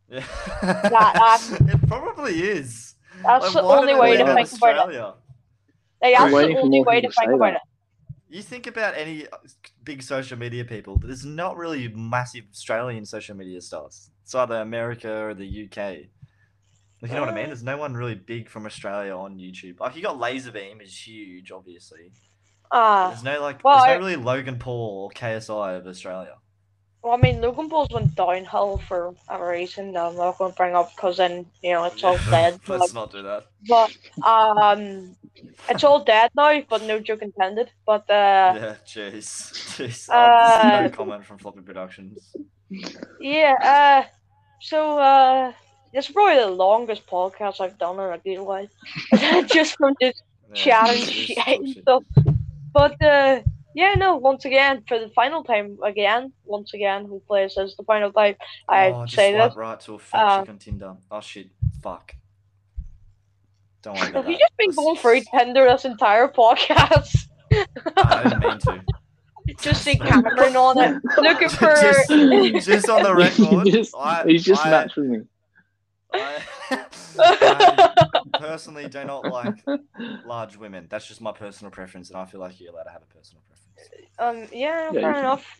[0.10, 0.24] Yeah.
[0.62, 2.96] that- it probably is.
[3.26, 5.14] That's Like, the only way to in think about it.
[6.04, 6.36] Australia?
[6.36, 7.56] Like, the only way to people to think say about that.
[7.56, 8.36] it.
[8.36, 9.38] You think about any uh,
[9.84, 14.10] big social media people, there's not really massive Australian social media stars.
[14.24, 15.78] It's either America or the UK.
[15.78, 17.46] Like, you know what I mean?
[17.46, 17.48] Uh.
[17.48, 19.80] There's no one really big from Australia on YouTube.
[19.80, 22.12] Like, you got LazarBeam is huge, obviously.
[22.72, 23.10] Ah.
[23.10, 26.36] There's no like, well, there's no really Logan Paul or KSI of Australia.
[27.04, 29.92] Well, I mean, Logan Paul's went downhill for a reason.
[29.94, 32.60] that I'm not going to bring up because then you know it's all dead.
[32.68, 33.44] Let's Like, not do that.
[33.68, 33.92] but
[34.26, 35.16] um,
[35.70, 36.62] it's all dead now.
[36.70, 37.70] But no joke intended.
[37.86, 39.28] But uh, yeah, jeez,
[39.76, 40.10] jeez.
[40.10, 42.34] uh, no comment from Floppy Productions.
[43.20, 43.54] yeah.
[44.06, 44.08] Uh,
[44.62, 45.52] so uh,
[45.94, 48.68] this is probably the longest podcast I've done in a good while.
[49.48, 50.24] just from just
[50.54, 52.04] Yeah, chatting shit and stuff.
[52.74, 53.42] But uh,
[53.76, 54.16] yeah, no.
[54.16, 58.36] Once again, for the final time again, once again, hopefully this is the final time
[58.70, 59.58] I oh, just say swipe this.
[59.58, 60.96] right to a fat Uh, chick on Tinder.
[61.12, 61.50] Oh shit,
[61.82, 62.16] fuck.
[63.82, 64.32] Don't worry about Have that.
[64.32, 67.28] you just been Let's- going through Tinder this entire podcast?
[67.52, 68.84] I didn't mean to.
[69.62, 71.76] just see Cameron on it, looking for.
[71.76, 75.20] just, just on the record, He just- I, He's just I, matched with me.
[76.14, 76.42] I,
[77.20, 79.56] I personally do not like
[80.26, 80.88] large women.
[80.90, 83.42] That's just my personal preference, and I feel like you're allowed to have a personal
[83.42, 83.53] preference.
[84.20, 85.60] Um, yeah, Yeah, fair you- enough.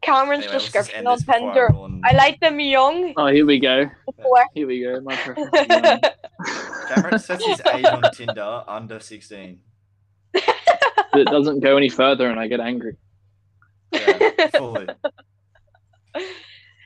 [0.00, 1.64] Cameron's Anyway, let's just description end on this before Tinder.
[1.66, 3.14] everyone- I like them young.
[3.16, 3.90] Oh, here we go.
[4.16, 4.46] What?
[4.54, 5.00] Here we go.
[5.00, 5.50] My preference.
[5.54, 6.00] is young.
[6.88, 9.58] Cameron sets his age on Tinder under 16.
[10.34, 12.96] it doesn't go any further, and I get angry.
[13.92, 14.86] Yeah, fully.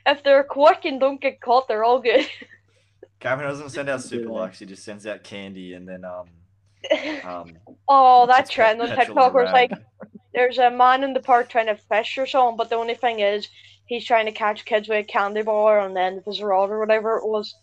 [0.05, 2.25] if they're quick and don't get caught, they're all good.
[3.19, 4.31] Cameron doesn't send out super Yeah.
[4.39, 4.59] likes.
[4.59, 6.27] He just sends out candy and then um
[7.25, 7.57] um.
[7.87, 9.81] oh, that puts trend on petrol in TikTok the was like, rag.
[10.37, 13.21] There's a man in the park trying to fish or something, but the only thing
[13.21, 13.49] is,
[13.87, 17.17] he's trying to catch kids with a candy bar and then his rod or whatever
[17.17, 17.55] it was.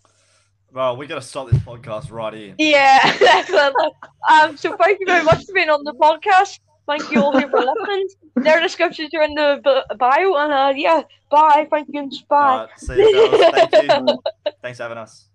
[0.73, 2.55] Well, we gotta stop this podcast right here.
[2.59, 3.91] Yeah, definitely.
[4.29, 6.59] Um, so thank you very much for being on the podcast.
[6.89, 8.09] Thank you all here for listening.
[8.35, 11.69] Their descriptions are in the bio, and uh, yeah, bye.
[11.71, 12.69] Thank you, and bye.
[12.77, 13.53] See you.
[13.53, 14.19] Thank you.
[14.63, 15.29] Thanks for having us.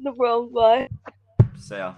[0.00, 0.52] No problem.
[0.52, 0.88] Bye.
[1.60, 1.94] See ya.